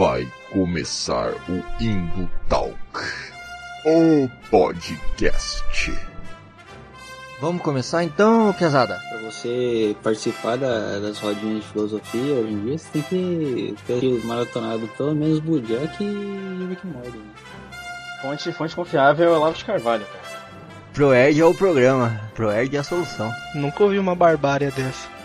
[0.00, 2.74] Vai começar o Indo Talk,
[3.84, 5.92] o podcast.
[7.38, 8.98] Vamos começar então, pesada?
[9.10, 14.24] Pra você participar da, das rodinhas de filosofia hoje em dia, você tem que ter
[14.24, 17.18] maratonado pelo menos Bojack e Rick Morty.
[17.18, 17.34] Né?
[18.22, 20.40] Fonte, fonte confiável é o Olavo de Carvalho, cara.
[20.94, 23.30] ProErd é o programa, ProErd é a solução.
[23.54, 25.19] Nunca ouvi uma barbárie dessa.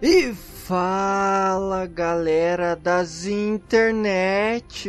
[0.00, 4.84] E fala galera das internets!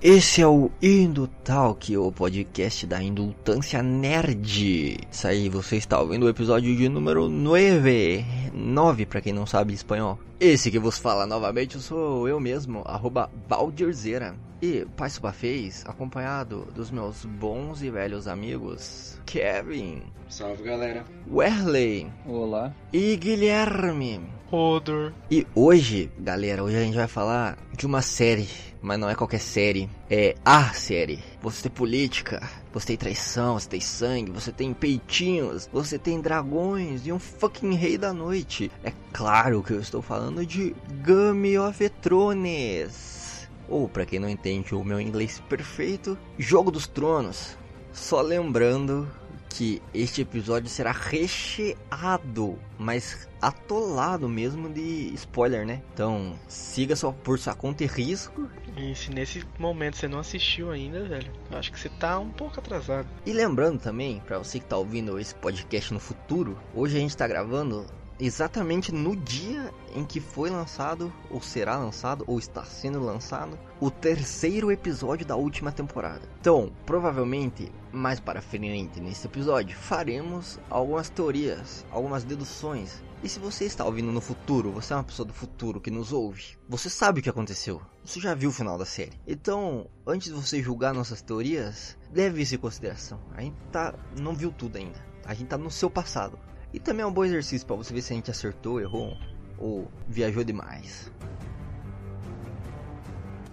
[0.00, 4.96] Esse é o Indutalk, o podcast da indultância nerd.
[5.10, 9.74] Isso aí, você está ouvindo o episódio de número 9, 9 para quem não sabe
[9.74, 10.16] espanhol.
[10.38, 14.36] Esse que vos fala novamente sou eu mesmo, arroba Baldirzeira.
[14.62, 20.04] E Pai fez, acompanhado dos meus bons e velhos amigos, Kevin.
[20.28, 21.04] Salve galera.
[21.28, 22.06] Werley.
[22.24, 22.72] Olá.
[22.92, 24.20] E Guilherme.
[24.50, 25.12] Odor.
[25.30, 28.48] E hoje, galera, hoje a gente vai falar de uma série,
[28.80, 31.22] mas não é qualquer série, é a série.
[31.42, 37.06] Você tem política, você tem traição, você tem sangue, você tem peitinhos, você tem dragões
[37.06, 38.70] e um fucking rei da noite.
[38.84, 43.48] É claro que eu estou falando de Game of Thrones.
[43.68, 47.56] Ou, para quem não entende o meu inglês perfeito, Jogo dos Tronos.
[47.92, 49.08] Só lembrando
[49.48, 55.82] que este episódio será recheado, mas atolado mesmo de spoiler, né?
[55.92, 58.48] Então, siga só por sua conta e risco.
[58.78, 62.30] E se nesse momento você não assistiu ainda, velho, eu acho que você tá um
[62.30, 63.08] pouco atrasado.
[63.26, 67.16] E lembrando também, para você que tá ouvindo esse podcast no futuro, hoje a gente
[67.16, 67.84] tá gravando
[68.20, 73.90] exatamente no dia em que foi lançado, ou será lançado, ou está sendo lançado, o
[73.90, 76.22] terceiro episódio da última temporada.
[76.40, 83.02] Então, provavelmente, mais para frente nesse episódio, faremos algumas teorias, algumas deduções.
[83.20, 86.12] E se você está ouvindo no futuro, você é uma pessoa do futuro que nos
[86.12, 87.82] ouve, você sabe o que aconteceu.
[88.04, 89.20] Você já viu o final da série.
[89.26, 93.18] Então, antes de você julgar nossas teorias, leve isso em consideração.
[93.34, 95.04] A gente tá, não viu tudo ainda.
[95.24, 96.38] A gente tá no seu passado.
[96.72, 99.16] E também é um bom exercício para você ver se a gente acertou, errou
[99.58, 101.10] ou viajou demais.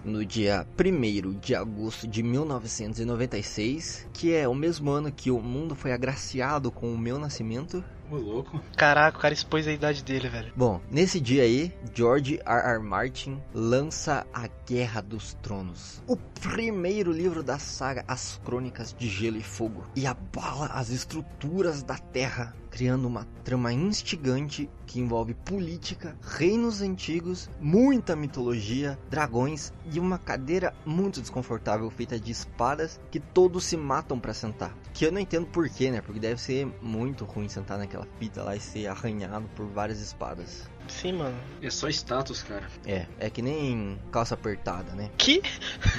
[0.04, 5.74] No dia 1 de agosto de 1996, que é o mesmo ano que o mundo
[5.74, 8.62] foi agraciado com o meu nascimento, Ô louco.
[8.78, 10.54] Caraca, o cara expôs a idade dele, velho.
[10.56, 12.76] Bom, nesse dia aí, George R.
[12.76, 12.80] R.
[12.80, 19.38] Martin lança A Guerra dos Tronos, o primeiro livro da saga As Crônicas de Gelo
[19.38, 26.18] e Fogo, e abala as estruturas da Terra, criando uma trama instigante que envolve política,
[26.22, 33.64] reinos antigos, muita mitologia, dragões e uma cadeira muito desconfortável feita de espadas que todos
[33.64, 34.76] se matam para sentar.
[34.94, 36.02] Que eu não entendo porquê, né?
[36.02, 40.70] Porque deve ser muito ruim sentar naquela fita lá e ser arranhado por várias espadas.
[40.88, 41.38] Sim, mano.
[41.62, 42.68] É só status, cara.
[42.86, 45.10] É, é que nem calça apertada, né?
[45.18, 45.42] Que?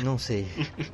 [0.02, 0.46] Não sei.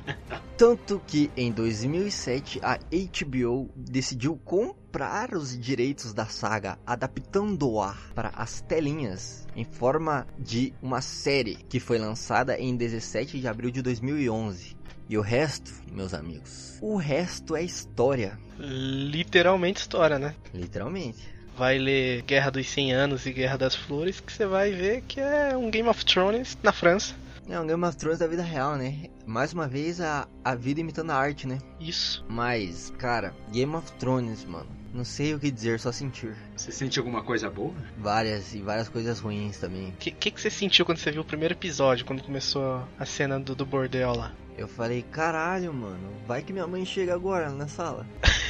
[0.57, 8.61] Tanto que em 2007 a HBO decidiu comprar os direitos da saga, adaptando-a para as
[8.61, 14.75] telinhas em forma de uma série que foi lançada em 17 de abril de 2011.
[15.09, 18.39] E o resto, meus amigos, o resto é história.
[18.57, 20.35] Literalmente história, né?
[20.53, 21.33] Literalmente.
[21.57, 25.19] Vai ler Guerra dos 100 Anos e Guerra das Flores, que você vai ver que
[25.19, 27.15] é um Game of Thrones na França.
[27.49, 29.09] É um Game of Thrones da vida real, né?
[29.25, 31.59] Mais uma vez a, a vida imitando a arte, né?
[31.79, 32.25] Isso.
[32.27, 34.69] Mas, cara, Game of Thrones, mano.
[34.93, 36.35] Não sei o que dizer, só sentir.
[36.55, 37.73] Você sente alguma coisa boa?
[37.97, 39.89] Várias e várias coisas ruins também.
[39.89, 43.05] O que, que, que você sentiu quando você viu o primeiro episódio, quando começou a
[43.05, 44.31] cena do, do bordel lá?
[44.55, 48.05] Eu falei, caralho, mano, vai que minha mãe chega agora na sala.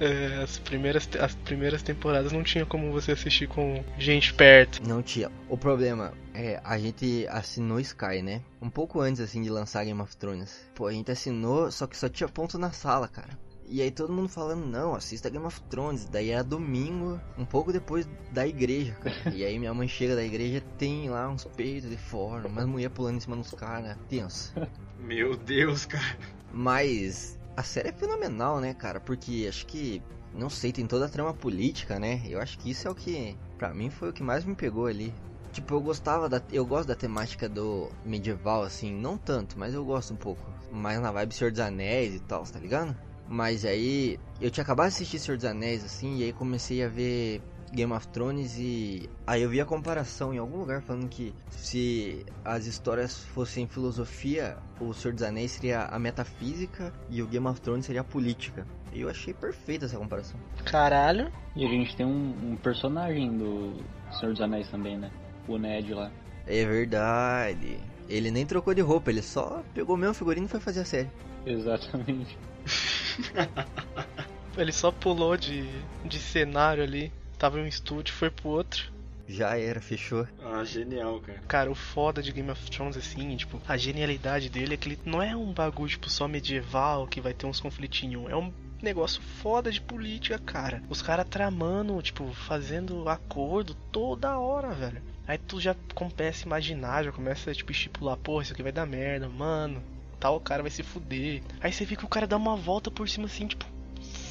[0.00, 4.86] É, as, primeiras, as primeiras temporadas não tinha como você assistir com gente perto.
[4.86, 5.30] Não tinha.
[5.48, 8.42] O problema é, a gente assinou Sky, né?
[8.60, 10.68] Um pouco antes, assim, de lançar Game of Thrones.
[10.74, 13.38] Pô, a gente assinou, só que só tinha ponto na sala, cara.
[13.70, 16.06] E aí todo mundo falando, não, assista Game of Thrones.
[16.06, 19.34] Daí era domingo, um pouco depois da igreja, cara.
[19.34, 22.94] E aí minha mãe chega da igreja, tem lá uns peitos de fora, umas mulheres
[22.94, 23.96] pulando em cima dos caras.
[24.08, 24.54] Tenso.
[24.98, 26.16] Meu Deus, cara.
[26.50, 29.00] Mas a série é fenomenal, né, cara?
[29.00, 30.00] Porque acho que,
[30.32, 32.22] não sei, tem toda a trama política, né?
[32.28, 34.86] Eu acho que isso é o que, pra mim, foi o que mais me pegou
[34.86, 35.12] ali.
[35.52, 36.40] Tipo, eu gostava da.
[36.52, 40.40] Eu gosto da temática do medieval, assim, não tanto, mas eu gosto um pouco.
[40.70, 42.96] Mais na vibe Senhor dos Anéis e tal, tá ligado?
[43.26, 46.88] Mas aí eu tinha acabado de assistir Senhor dos Anéis, assim, e aí comecei a
[46.88, 47.42] ver
[47.72, 52.24] Game of Thrones e aí eu vi a comparação em algum lugar falando que se
[52.44, 57.60] as histórias fossem filosofia, o Senhor dos Anéis seria a metafísica e o Game of
[57.60, 58.66] Thrones seria a política.
[58.92, 60.38] E eu achei perfeita essa comparação.
[60.64, 61.30] Caralho.
[61.54, 63.74] E a gente tem um, um personagem do
[64.18, 65.10] Senhor dos Anéis também, né?
[65.46, 66.10] O Ned lá.
[66.46, 67.78] É verdade.
[68.08, 70.84] Ele nem trocou de roupa, ele só pegou o mesmo figurino e foi fazer a
[70.84, 71.10] série.
[71.44, 72.38] Exatamente.
[74.56, 75.68] Ele só pulou de,
[76.04, 77.12] de cenário ali.
[77.38, 78.90] Tava em um estúdio, foi pro outro.
[79.28, 80.26] Já era, fechou.
[80.42, 81.38] Ah, genial, cara.
[81.46, 84.98] Cara, o foda de Game of Thrones, assim, tipo, a genialidade dele é que ele
[85.04, 88.30] não é um bagulho, tipo, só medieval que vai ter uns conflitinhos.
[88.30, 88.52] É um
[88.82, 90.82] negócio foda de política, cara.
[90.88, 95.02] Os caras tramando, tipo, fazendo acordo toda hora, velho.
[95.26, 98.86] Aí tu já começa a imaginar, já começa, tipo, estipular, porra, isso aqui vai dar
[98.86, 99.82] merda, mano.
[100.18, 101.42] Tal cara vai se fuder.
[101.60, 103.64] Aí você vê que o cara dá uma volta por cima assim, tipo,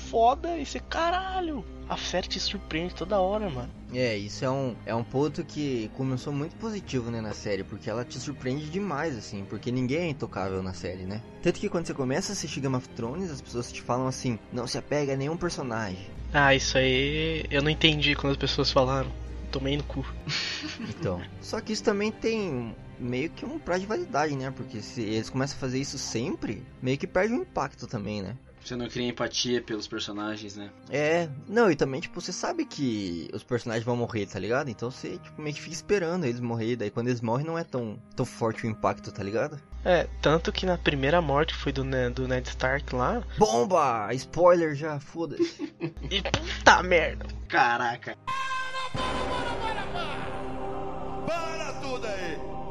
[0.10, 1.64] foda, e você, caralho.
[1.90, 3.70] A série te surpreende toda hora, mano.
[3.94, 7.90] É, isso é um, é um ponto que começou muito positivo, né, na série, porque
[7.90, 11.22] ela te surpreende demais, assim, porque ninguém é intocável na série, né?
[11.42, 14.38] Tanto que quando você começa a assistir Game of Thrones, as pessoas te falam assim,
[14.52, 16.06] não se apega a nenhum personagem.
[16.34, 19.10] Ah, isso aí eu não entendi quando as pessoas falaram.
[19.52, 20.06] Tomei no cu.
[21.00, 24.52] Então, só que isso também tem meio que um prazo de validade, né?
[24.52, 28.36] Porque se eles começam a fazer isso sempre, meio que perde o impacto também, né?
[28.68, 30.70] Você não cria empatia pelos personagens, né?
[30.90, 34.70] É, não, e também, tipo, você sabe que os personagens vão morrer, tá ligado?
[34.70, 37.64] Então você, tipo, meio que fica esperando eles morrer, daí quando eles morrem não é
[37.64, 39.58] tão, tão forte o impacto, tá ligado?
[39.86, 41.82] É, tanto que na primeira morte foi do,
[42.12, 43.24] do Ned Stark lá.
[43.38, 44.14] Bomba!
[44.14, 45.74] Spoiler já, foda-se.
[46.12, 47.26] E puta merda.
[47.48, 48.18] Caraca.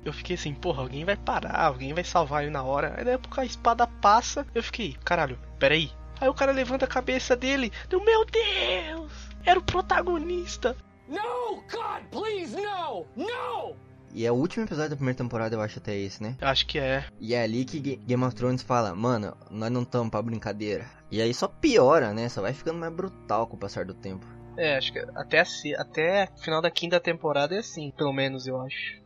[0.06, 2.94] Eu fiquei assim, porra, alguém vai parar, alguém vai salvar ele na hora.
[2.96, 5.90] Aí daí a espada passa, eu fiquei, caralho, peraí.
[6.20, 9.12] Aí o cara levanta a cabeça dele, deu, meu Deus!
[9.44, 10.76] Era o protagonista.
[11.08, 11.56] No!
[11.70, 13.04] God, please, no!
[13.16, 13.76] No!
[14.14, 16.36] E é o último episódio da primeira temporada, eu acho até esse, né?
[16.40, 17.04] Eu acho que é.
[17.20, 20.86] E é ali que Ga- Game of Thrones fala, mano, nós não estamos pra brincadeira.
[21.10, 22.28] E aí só piora, né?
[22.28, 24.24] Só vai ficando mais brutal com o passar do tempo.
[24.56, 28.58] É, acho que até, assim, até final da quinta temporada é assim, pelo menos eu
[28.62, 29.04] acho.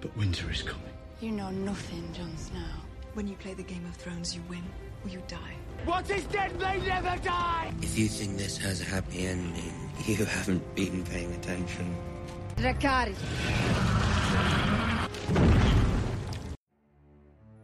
[0.00, 0.82] But winter is coming.
[1.20, 2.72] You know nothing, Jon Snow.
[3.14, 4.62] When you play the Game of Thrones, you win
[5.02, 5.56] or you die.
[5.86, 7.72] What is dead may never die!
[7.80, 9.72] If you think this has a happy ending,
[10.06, 11.96] you haven't been paying attention.
[12.56, 13.16] Dracarys.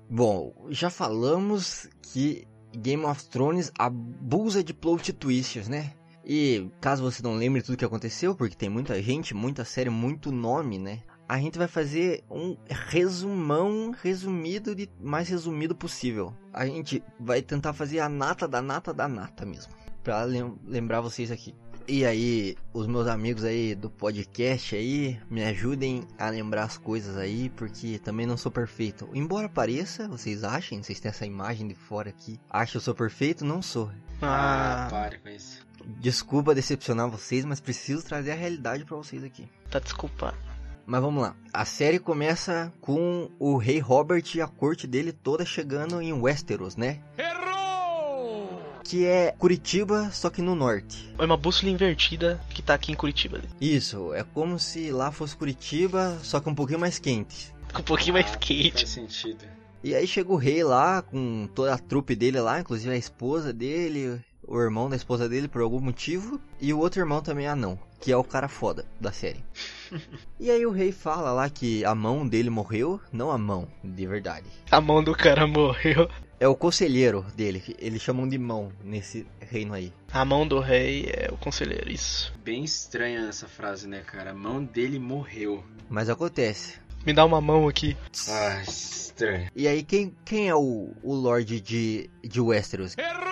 [0.08, 2.46] Bom, já falamos que
[2.76, 5.93] Game of Thrones abusa de plot twists, né?
[6.24, 10.30] E caso você não lembre tudo que aconteceu, porque tem muita gente, muita série, muito
[10.30, 11.00] nome, né?
[11.28, 16.34] A gente vai fazer um resumão resumido de mais resumido possível.
[16.52, 19.72] A gente vai tentar fazer a nata da nata da nata mesmo,
[20.02, 21.54] Pra lem- lembrar vocês aqui.
[21.88, 27.16] E aí, os meus amigos aí do podcast aí, me ajudem a lembrar as coisas
[27.16, 29.08] aí, porque também não sou perfeito.
[29.12, 32.94] Embora pareça, vocês achem, vocês têm essa imagem de fora aqui, acham que eu sou
[32.94, 33.90] perfeito, não sou.
[34.20, 35.66] Ah, Ah, pare com isso.
[36.00, 39.49] Desculpa decepcionar vocês, mas preciso trazer a realidade pra vocês aqui.
[39.70, 40.37] tá desculpado.
[40.84, 41.37] Mas vamos lá.
[41.52, 46.76] A série começa com o rei Robert e a corte dele toda chegando em Westeros,
[46.76, 46.99] né?
[47.17, 48.61] Errou!
[48.84, 51.12] Que é Curitiba, só que no norte.
[51.19, 53.40] É uma bússola invertida que tá aqui em Curitiba.
[53.61, 57.55] Isso, é como se lá fosse Curitiba, só que um pouquinho mais quente.
[57.73, 58.73] Com um pouquinho mais Ah, quente.
[58.85, 59.44] Faz sentido.
[59.85, 63.52] E aí chega o rei lá, com toda a trupe dele lá, inclusive a esposa
[63.52, 64.21] dele,
[64.52, 67.78] o irmão da esposa dele por algum motivo, e o outro irmão também é anão,
[67.99, 69.42] que é o cara foda da série.
[70.38, 74.06] e aí o rei fala lá que a mão dele morreu, não a mão, de
[74.06, 74.47] verdade.
[74.71, 76.06] A mão do cara morreu.
[76.38, 79.90] É o conselheiro dele, que eles chamam de mão nesse reino aí.
[80.12, 82.35] A mão do rei é o conselheiro, isso.
[82.44, 84.32] Bem estranha essa frase, né, cara?
[84.32, 85.64] A mão dele morreu.
[85.88, 86.78] Mas acontece.
[87.06, 87.97] Me dá uma mão aqui.
[88.28, 89.50] Ah, estranho.
[89.56, 92.99] E aí quem, quem é o, o Lorde de, de Westeros?
[92.99, 93.31] Errou!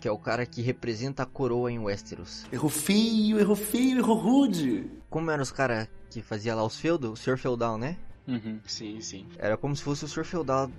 [0.00, 2.46] Que é o cara que representa a coroa em Westeros.
[2.52, 4.90] Errou feio, errou feio, errou rude.
[5.10, 7.10] Como eram os caras que fazia lá os feudos?
[7.10, 7.36] O Sr.
[7.36, 7.96] Feudal, né?
[8.26, 8.60] Uhum.
[8.66, 9.26] Sim, sim.
[9.38, 10.24] Era como se fosse o Sr.
[10.24, 10.70] Feudal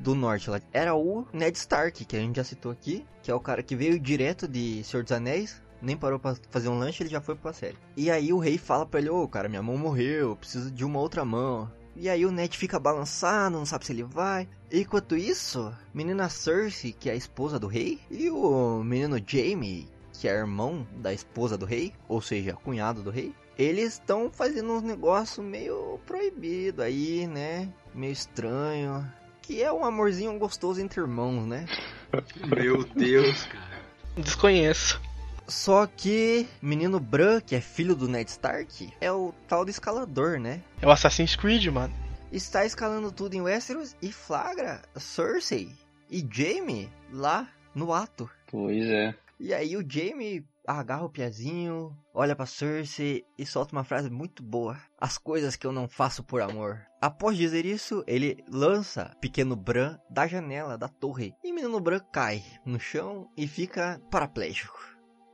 [0.00, 0.60] do norte lá.
[0.72, 3.76] Era o Ned Stark, que a gente já citou aqui, que é o cara que
[3.76, 7.36] veio direto de Senhor dos Anéis, nem parou pra fazer um lanche, ele já foi
[7.36, 7.78] pra série.
[7.96, 10.84] E aí o rei fala pra ele, ô cara, minha mão morreu, eu preciso de
[10.84, 11.70] uma outra mão.
[11.94, 14.48] E aí o Ned fica balançado, não sabe se ele vai.
[14.70, 20.26] Enquanto isso, menina Cersei, que é a esposa do rei, e o menino Jaime, que
[20.26, 24.82] é irmão da esposa do rei, ou seja, cunhado do rei, eles estão fazendo uns
[24.82, 27.68] negócios meio proibido aí, né?
[27.94, 29.06] Meio estranho.
[29.40, 31.66] Que é um amorzinho gostoso entre irmãos, né?
[32.46, 33.82] Meu Deus, cara.
[34.16, 35.00] Desconheço.
[35.46, 40.40] Só que menino Bran, que é filho do Ned Stark, é o tal do escalador,
[40.40, 40.60] né?
[40.82, 41.94] É o Assassin's Creed, mano.
[42.32, 45.70] Está escalando tudo em Westeros e flagra Cersei
[46.10, 48.28] e Jaime lá no ato.
[48.50, 49.14] Pois é.
[49.38, 54.42] E aí o Jaime agarra o piazinho, olha pra Cersei e solta uma frase muito
[54.42, 54.76] boa.
[54.98, 56.84] As coisas que eu não faço por amor.
[57.00, 61.32] Após dizer isso, ele lança pequeno Bran da janela da torre.
[61.44, 64.78] E menino Bran cai no chão e fica paraplégico.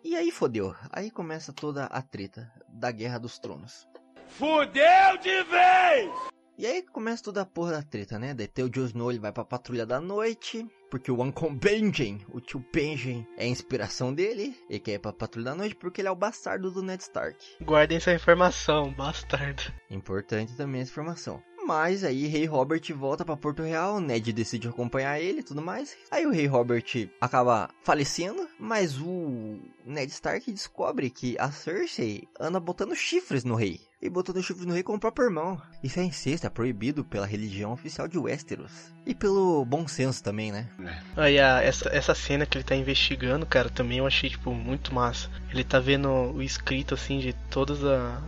[0.04, 0.74] E aí fodeu.
[0.90, 3.88] Aí começa toda a treta da Guerra dos Tronos.
[4.26, 6.32] Fudeu de vez!
[6.62, 8.32] E aí começa toda a porra da treta, né?
[8.32, 12.24] Daí tem o Jon Snow, ele vai pra Patrulha da Noite, porque o Uncle Benjen,
[12.28, 14.56] o tio Benjen, é a inspiração dele.
[14.70, 17.36] Ele quer ir pra Patrulha da Noite porque ele é o bastardo do Ned Stark.
[17.60, 19.60] Guardem essa informação, bastardo.
[19.90, 21.42] Importante também essa informação.
[21.66, 25.96] Mas aí Rei Robert volta pra Porto Real, Ned decide acompanhar ele e tudo mais.
[26.12, 26.84] Aí o Rei Robert
[27.20, 33.80] acaba falecendo, mas o Ned Stark descobre que a Cersei anda botando chifres no rei.
[34.02, 35.62] E botando chifres no rei com o próprio irmão.
[35.80, 38.92] Isso é incesto, é proibido pela religião oficial de Westeros.
[39.06, 40.68] E pelo bom senso também, né?
[41.16, 44.92] Aí a, essa, essa cena que ele tá investigando, cara, também eu achei, tipo, muito
[44.92, 45.28] massa.
[45.52, 47.74] Ele tá vendo o escrito, assim, de toda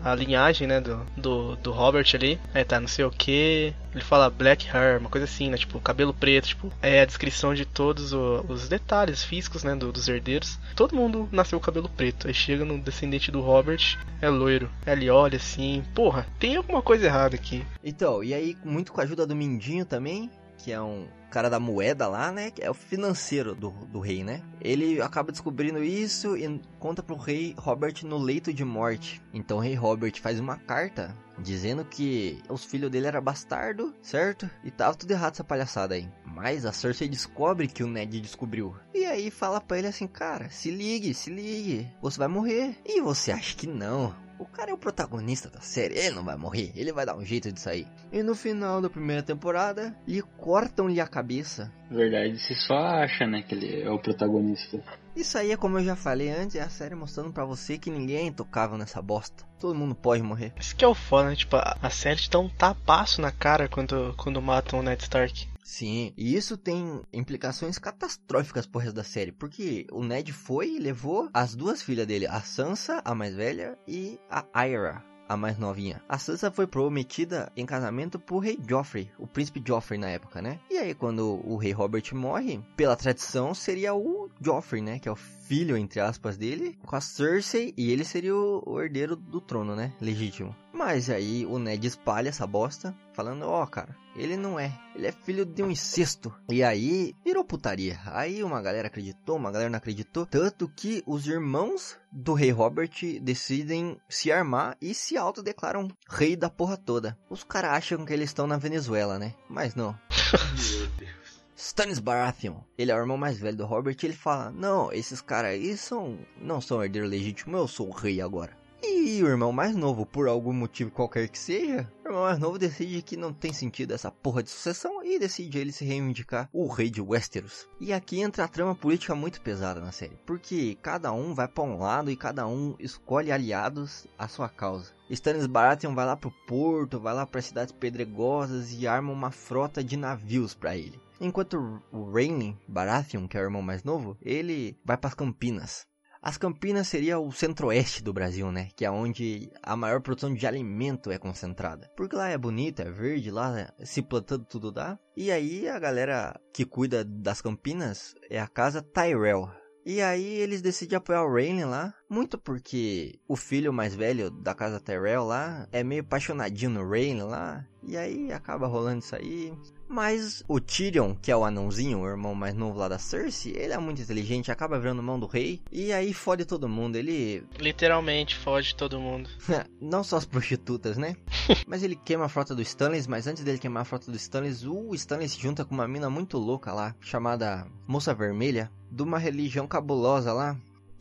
[0.05, 2.39] a, a linhagem, né, do, do, do Robert ali.
[2.53, 3.75] Aí tá, não sei o que.
[3.93, 7.55] Ele fala black hair, uma coisa assim, né, tipo, cabelo preto, tipo, é a descrição
[7.55, 10.59] de todos o, os detalhes físicos, né, do, dos herdeiros.
[10.75, 12.27] Todo mundo nasceu com cabelo preto.
[12.27, 14.69] Aí chega no descendente do Robert, é loiro.
[14.85, 15.64] Aí ele olha assim,
[15.95, 17.65] porra, tem alguma coisa errada aqui.
[17.83, 21.59] Então, e aí, muito com a ajuda do Mindinho também, que é um cara da
[21.59, 22.51] moeda lá, né?
[22.51, 24.41] Que é o financeiro do, do rei, né?
[24.61, 29.21] Ele acaba descobrindo isso e conta pro rei Robert no leito de morte.
[29.33, 34.49] Então o rei Robert faz uma carta dizendo que os filhos dele era bastardo, certo?
[34.63, 36.09] E tava tudo errado essa palhaçada aí.
[36.25, 38.75] Mas a Cersei descobre que o Ned descobriu.
[38.95, 42.77] E aí fala pra ele assim, cara, se ligue, se ligue, você vai morrer.
[42.87, 44.15] E você acha que não?
[44.39, 47.25] O cara é o protagonista da série, ele não vai morrer, ele vai dar um
[47.25, 47.87] jeito de sair.
[48.13, 51.73] E no final da primeira temporada, lhe cortam-lhe a cabeça.
[51.91, 54.83] Verdade, você só acha, né, que ele é o protagonista.
[55.15, 57.91] Isso aí é como eu já falei antes, é a série mostrando pra você que
[57.91, 59.45] ninguém é intocável nessa bosta.
[59.61, 60.53] Todo mundo pode morrer.
[60.59, 61.37] Isso que é o foda, né?
[61.37, 65.01] Tipo, a, a série te dá um tapaço na cara quando, quando matam o Ned
[65.03, 65.54] Stark.
[65.65, 70.79] Sim, e isso tem implicações catastróficas pro resto da série, porque o Ned foi e
[70.79, 75.59] levou as duas filhas dele, a Sansa, a mais velha, e a Aira, a mais
[75.59, 76.03] novinha.
[76.07, 80.61] A Sansa foi prometida em casamento pro rei Joffrey, o príncipe Joffrey na época, né?
[80.71, 85.13] E aí quando o rei Robert morre, pela tradição seria o Joffrey, né, que é
[85.13, 89.77] o filho entre aspas dele, com a Cersei e ele seria o, herdeiro do trono,
[89.77, 90.55] né, legítimo.
[90.73, 94.73] Mas aí o Ned espalha essa bosta, falando, ó, oh, cara, ele não é.
[94.95, 96.35] Ele é filho de um incesto.
[96.49, 98.01] E aí virou putaria.
[98.07, 100.27] Aí uma galera acreditou, uma galera não acreditou.
[100.27, 106.51] Tanto que os irmãos do rei Robert decidem se armar e se autodeclaram rei da
[106.51, 107.17] porra toda.
[107.31, 109.35] Os caras acham que eles estão na Venezuela, né?
[109.49, 109.97] Mas não.
[110.79, 111.24] Meu Deus.
[111.57, 115.53] Stannis Baratheon, ele é o irmão mais velho do Robert, ele fala: "Não, esses caras
[115.53, 118.57] aí são não são herdeiro legítimo, eu sou o rei agora".
[118.83, 122.59] E o irmão mais novo, por algum motivo qualquer que seja, o irmão mais novo
[122.59, 126.67] decide que não tem sentido essa porra de sucessão e decide ele se reivindicar o
[126.67, 127.69] rei de Westeros.
[127.81, 131.65] E aqui entra a trama política muito pesada na série, porque cada um vai para
[131.65, 134.93] um lado e cada um escolhe aliados à sua causa.
[135.09, 139.83] Stannis Baratheon vai lá pro porto, vai lá para cidades pedregosas e arma uma frota
[139.83, 141.04] de navios para ele.
[141.21, 145.87] Enquanto o Rhaenyn Baratheon, que é o irmão mais novo, ele vai para as Campinas.
[146.21, 148.71] As Campinas seria o centro-oeste do Brasil, né?
[148.75, 151.91] Que é onde a maior produção de alimento é concentrada.
[151.95, 154.99] Porque lá é bonito, é verde, lá se plantando tudo dá.
[155.15, 159.51] E aí a galera que cuida das Campinas é a casa Tyrell.
[159.85, 164.55] E aí eles decidem apoiar o Rhaenyn lá, muito porque o filho mais velho da
[164.55, 169.53] casa Tyrell lá é meio apaixonadinho no Rhaenyn lá, e aí acaba rolando isso aí.
[169.89, 173.73] Mas o Tyrion, que é o anãozinho, o irmão mais novo lá da Cersei, ele
[173.73, 177.45] é muito inteligente, acaba virando mão do rei, e aí fode todo mundo, ele...
[177.59, 179.29] Literalmente fode todo mundo.
[179.81, 181.17] Não só as prostitutas, né?
[181.67, 184.65] mas ele queima a frota do Stannis, mas antes dele queimar a frota do Stannis,
[184.65, 189.19] o Stannis se junta com uma mina muito louca lá, chamada Moça Vermelha, de uma
[189.19, 190.57] religião cabulosa lá.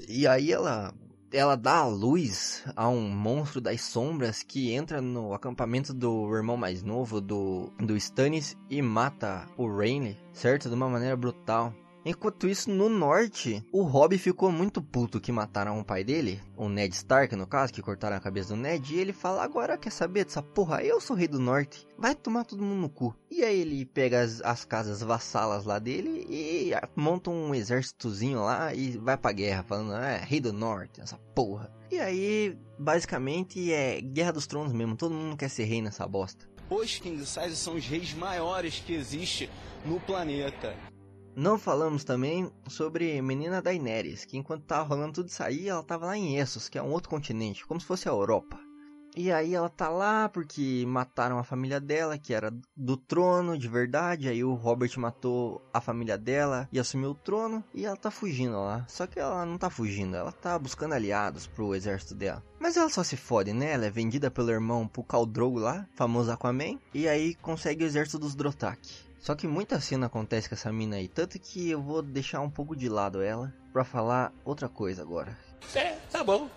[0.07, 0.93] E aí ela
[1.33, 6.55] ela dá a luz a um monstro das sombras que entra no acampamento do irmão
[6.55, 10.69] mais novo do, do Stannis e mata o Rhaenys, certo?
[10.69, 11.73] De uma maneira brutal.
[12.05, 16.67] Enquanto isso, no norte, o Robb ficou muito puto que mataram o pai dele, o
[16.67, 19.91] Ned Stark, no caso, que cortaram a cabeça do Ned, e ele fala: Agora quer
[19.91, 20.83] saber dessa porra?
[20.83, 23.15] Eu sou rei do norte, vai tomar todo mundo no cu.
[23.31, 28.73] E aí ele pega as, as casas vassalas lá dele e monta um exércitozinho lá
[28.73, 31.71] e vai pra guerra, falando: É, rei do norte, essa porra.
[31.89, 36.49] E aí, basicamente, é Guerra dos Tronos mesmo, todo mundo quer ser rei nessa bosta.
[36.69, 39.49] Os King Size são os reis maiores que existe
[39.85, 40.75] no planeta.
[41.35, 46.05] Não falamos também sobre menina Daenerys, que enquanto tava rolando tudo isso aí, ela tava
[46.05, 48.59] lá em Essos, que é um outro continente, como se fosse a Europa.
[49.15, 53.67] E aí ela tá lá porque mataram a família dela, que era do trono de
[53.67, 54.27] verdade.
[54.27, 57.63] Aí o Robert matou a família dela e assumiu o trono.
[57.75, 58.83] E ela tá fugindo lá.
[58.87, 62.43] Só que ela não tá fugindo, ela tá buscando aliados pro exército dela.
[62.59, 63.73] Mas ela só se fode, né?
[63.73, 66.79] Ela é vendida pelo irmão pro Khal Drogo lá, famoso Aquaman.
[66.93, 68.79] E aí consegue o exército dos Drotak.
[69.23, 72.49] Só que muita cena acontece com essa mina aí, tanto que eu vou deixar um
[72.49, 75.37] pouco de lado ela para falar outra coisa agora.
[75.73, 76.49] É, tá bom.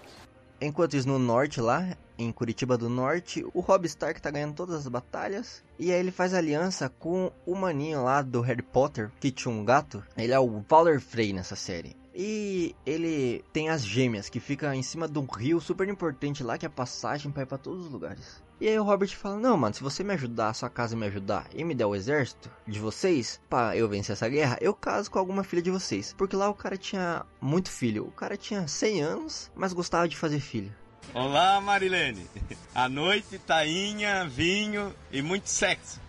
[0.61, 4.75] Enquanto isso no norte lá, em Curitiba do Norte, o Robb Stark tá ganhando todas
[4.75, 5.63] as batalhas.
[5.79, 9.65] E aí ele faz aliança com o maninho lá do Harry Potter, que tinha um
[9.65, 10.03] gato.
[10.17, 11.95] Ele é o Valor Frey nessa série.
[12.13, 16.59] E ele tem as gêmeas, que fica em cima de um rio super importante lá,
[16.59, 18.43] que é passagem para ir pra todos os lugares.
[18.59, 21.05] E aí o Robert fala, não, mano, se você me ajudar, a sua casa me
[21.07, 25.11] ajudar e me der o exército de vocês, para eu vencer essa guerra, eu caso
[25.11, 26.15] com alguma filha de vocês.
[26.17, 28.07] Porque lá o cara tinha muito filho.
[28.07, 30.75] O cara tinha 100 anos, mas gostava de fazer filho.
[31.13, 32.27] Olá, Marilene.
[32.75, 36.01] A noite, tainha, vinho e muito sexo.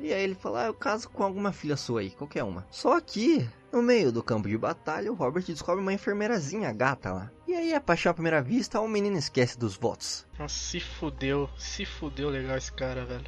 [0.00, 2.66] E aí ele fala, ah, eu caso com alguma filha sua aí, qualquer uma.
[2.68, 7.30] Só que, no meio do campo de batalha, o Robert descobre uma enfermeirazinha gata lá.
[7.48, 10.26] E aí, a paixão à primeira vista, o menino esquece dos votos.
[10.38, 13.24] Nossa, se fudeu, se fudeu legal esse cara, velho.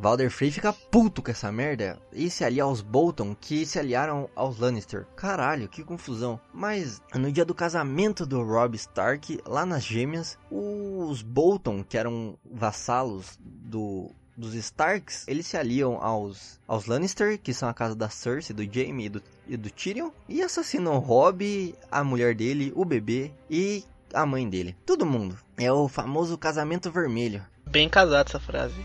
[0.00, 4.30] Valder Frey fica puto com essa merda e se alia aos Bolton que se aliaram
[4.36, 5.04] aos Lannister.
[5.16, 6.40] Caralho, que confusão.
[6.54, 12.38] Mas no dia do casamento do Robb Stark, lá nas Gêmeas, os Bolton, que eram
[12.48, 18.08] vassalos do dos Starks, eles se aliam aos, aos Lannister, que são a casa da
[18.08, 22.84] Cersei, do Jaime e do, e do Tyrion, e assassinam Robb, a mulher dele, o
[22.84, 24.76] bebê e a mãe dele.
[24.86, 25.36] Todo mundo.
[25.56, 27.44] É o famoso casamento vermelho.
[27.66, 28.76] Bem casado essa frase.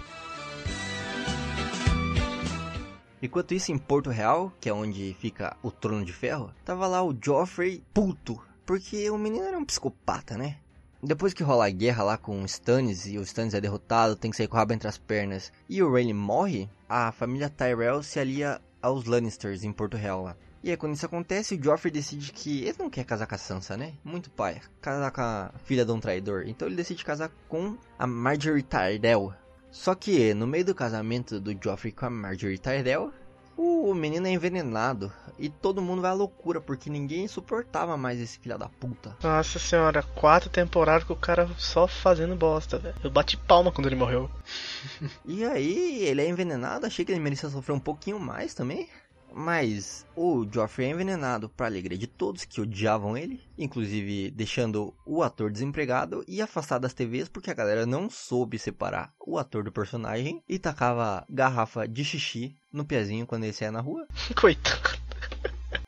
[3.22, 7.02] Enquanto isso, em Porto Real, que é onde fica o Trono de Ferro, tava lá
[7.02, 10.58] o Joffrey puto, porque o menino era um psicopata, né?
[11.06, 14.32] Depois que rola a guerra lá com o Stannis e o Stannis é derrotado, tem
[14.32, 18.02] que sair com o rabo entre as pernas, e o Rhaeny morre, a família Tyrell
[18.02, 20.38] se alia aos Lannisters em Porto Real lá.
[20.64, 23.38] E aí quando isso acontece, o Joffrey decide que ele não quer casar com a
[23.38, 23.96] Sansa, né?
[24.02, 26.46] Muito pai, casar com a filha de um traidor.
[26.48, 29.34] Então ele decide casar com a Marjorie Tyrell,
[29.70, 33.12] só que no meio do casamento do Joffrey com a Marjorie Tyrell,
[33.58, 35.12] o menino é envenenado
[35.44, 39.18] e todo mundo vai à loucura porque ninguém suportava mais esse filho da puta.
[39.22, 42.96] Nossa senhora, quatro temporadas com o cara só fazendo bosta, velho.
[43.04, 44.32] Eu bati palma quando ele morreu.
[45.28, 48.88] e aí, ele é envenenado, achei que ele merecia sofrer um pouquinho mais também.
[49.36, 55.24] Mas o Joffrey é envenenado para alegria de todos que odiavam ele, inclusive deixando o
[55.24, 59.72] ator desempregado e afastado das TVs porque a galera não soube separar o ator do
[59.72, 64.06] personagem e tacava garrafa de xixi no pezinho quando ele saia na rua.
[64.40, 65.03] Coitado.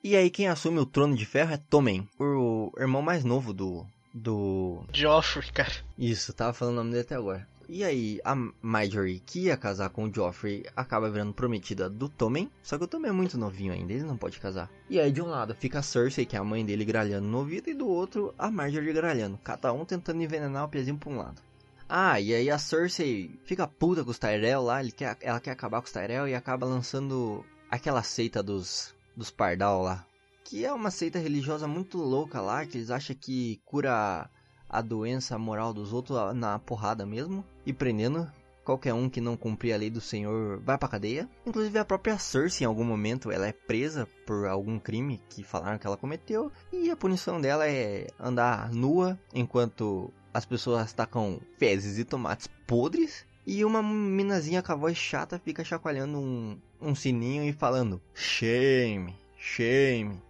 [0.07, 3.87] E aí quem assume o trono de ferro é Tommen, o irmão mais novo do
[4.13, 5.73] do Joffrey, cara.
[5.97, 7.47] Isso, tava falando o nome dele até agora.
[7.67, 12.51] E aí, a Marjorie, que ia casar com o Joffrey, acaba virando prometida do Tommen.
[12.61, 14.69] Só que o Tommen é muito novinho ainda, ele não pode casar.
[14.87, 17.39] E aí, de um lado, fica a Cersei, que é a mãe dele, gralhando no
[17.39, 19.39] ouvido, e do outro, a Marjorie gralhando.
[19.43, 21.41] Cada um tentando envenenar o pezinho pra um lado.
[21.89, 25.81] Ah, e aí a Cersei fica puta com os Tyrell lá, quer, ela quer acabar
[25.81, 30.05] com os Tyrell e acaba lançando aquela seita dos, dos Pardal lá.
[30.43, 34.29] Que é uma seita religiosa muito louca lá, que eles acham que cura
[34.69, 38.29] a doença moral dos outros na porrada mesmo e prendendo
[38.65, 41.29] qualquer um que não cumprir a lei do Senhor vai pra cadeia.
[41.45, 45.77] Inclusive a própria Cersei em algum momento ela é presa por algum crime que falaram
[45.77, 51.97] que ela cometeu e a punição dela é andar nua enquanto as pessoas tacam fezes
[51.97, 57.43] e tomates podres e uma minazinha com a voz chata fica chacoalhando um, um sininho
[57.43, 60.21] e falando shame, shame.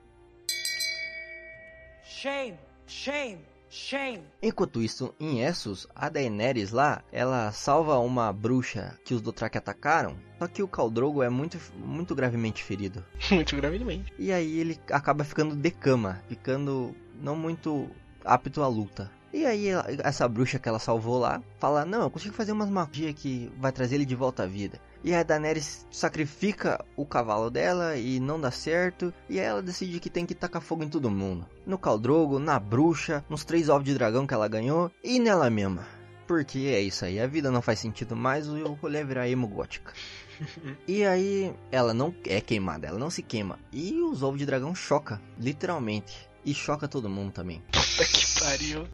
[2.03, 3.39] Shame, shame.
[3.67, 4.23] Shame.
[4.41, 10.15] Enquanto isso, em Essos, a Daenerys lá, ela salva uma bruxa que os Dothraki atacaram,
[10.39, 13.03] só que o Khal Drogo é muito, muito gravemente ferido.
[13.29, 14.13] muito gravemente.
[14.17, 17.89] E aí ele acaba ficando de cama, ficando não muito
[18.23, 19.11] apto à luta.
[19.33, 19.67] E aí
[20.01, 23.73] essa bruxa que ela salvou lá, fala, não, eu consigo fazer umas magias que vai
[23.73, 24.79] trazer ele de volta à vida.
[25.05, 29.13] E a Daenerys sacrifica o cavalo dela e não dá certo.
[29.29, 31.45] E ela decide que tem que tacar fogo em todo mundo.
[31.63, 35.85] No Caldrogo, na bruxa, nos três ovos de dragão que ela ganhou e nela mesma.
[36.25, 39.47] Porque é isso aí, a vida não faz sentido mais, o rolê é virar emo
[39.47, 39.93] gótica.
[40.87, 43.59] e aí, ela não é queimada, ela não se queima.
[43.71, 46.27] E os ovos de dragão choca, literalmente.
[46.43, 47.61] E choca todo mundo também.
[47.71, 48.87] Puta que pariu.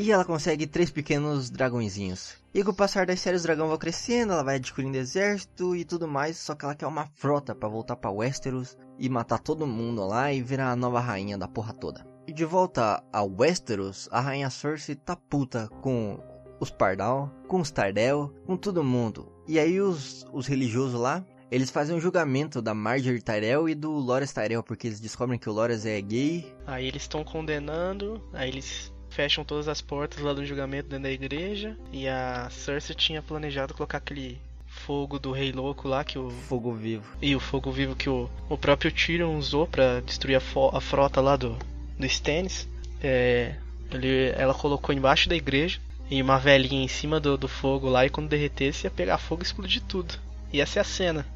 [0.00, 2.36] E ela consegue três pequenos dragõezinhos.
[2.54, 5.84] E com o passar das séries, o dragão vai crescendo, ela vai adquirindo exército e
[5.84, 6.36] tudo mais.
[6.36, 10.32] Só que ela quer uma frota para voltar para Westeros e matar todo mundo lá
[10.32, 12.06] e virar a nova rainha da porra toda.
[12.28, 16.22] E de volta a Westeros, a rainha Cersei tá puta com
[16.60, 19.32] os Pardal, com os Tardel, com todo mundo.
[19.48, 23.90] E aí os, os religiosos lá, eles fazem um julgamento da Marjorie Tyrell e do
[23.90, 26.54] Loras Tyrell, porque eles descobrem que o Loras é gay.
[26.68, 31.10] Aí eles estão condenando, aí eles fecham todas as portas lá do julgamento dentro da
[31.10, 31.76] igreja.
[31.92, 36.30] E a Cersei tinha planejado colocar aquele fogo do Rei Louco lá que o.
[36.30, 37.04] Fogo vivo.
[37.20, 41.20] E o fogo vivo que o, o próprio Tyrion usou para destruir a, a, frota
[41.20, 41.56] lá do,
[41.98, 42.68] do Stannis.
[43.02, 43.56] É,
[43.90, 48.06] ele, ela colocou embaixo da igreja e uma velhinha em cima do, do fogo lá.
[48.06, 50.14] E quando derretesse ia pegar fogo e explodir tudo.
[50.52, 51.26] E essa é a cena.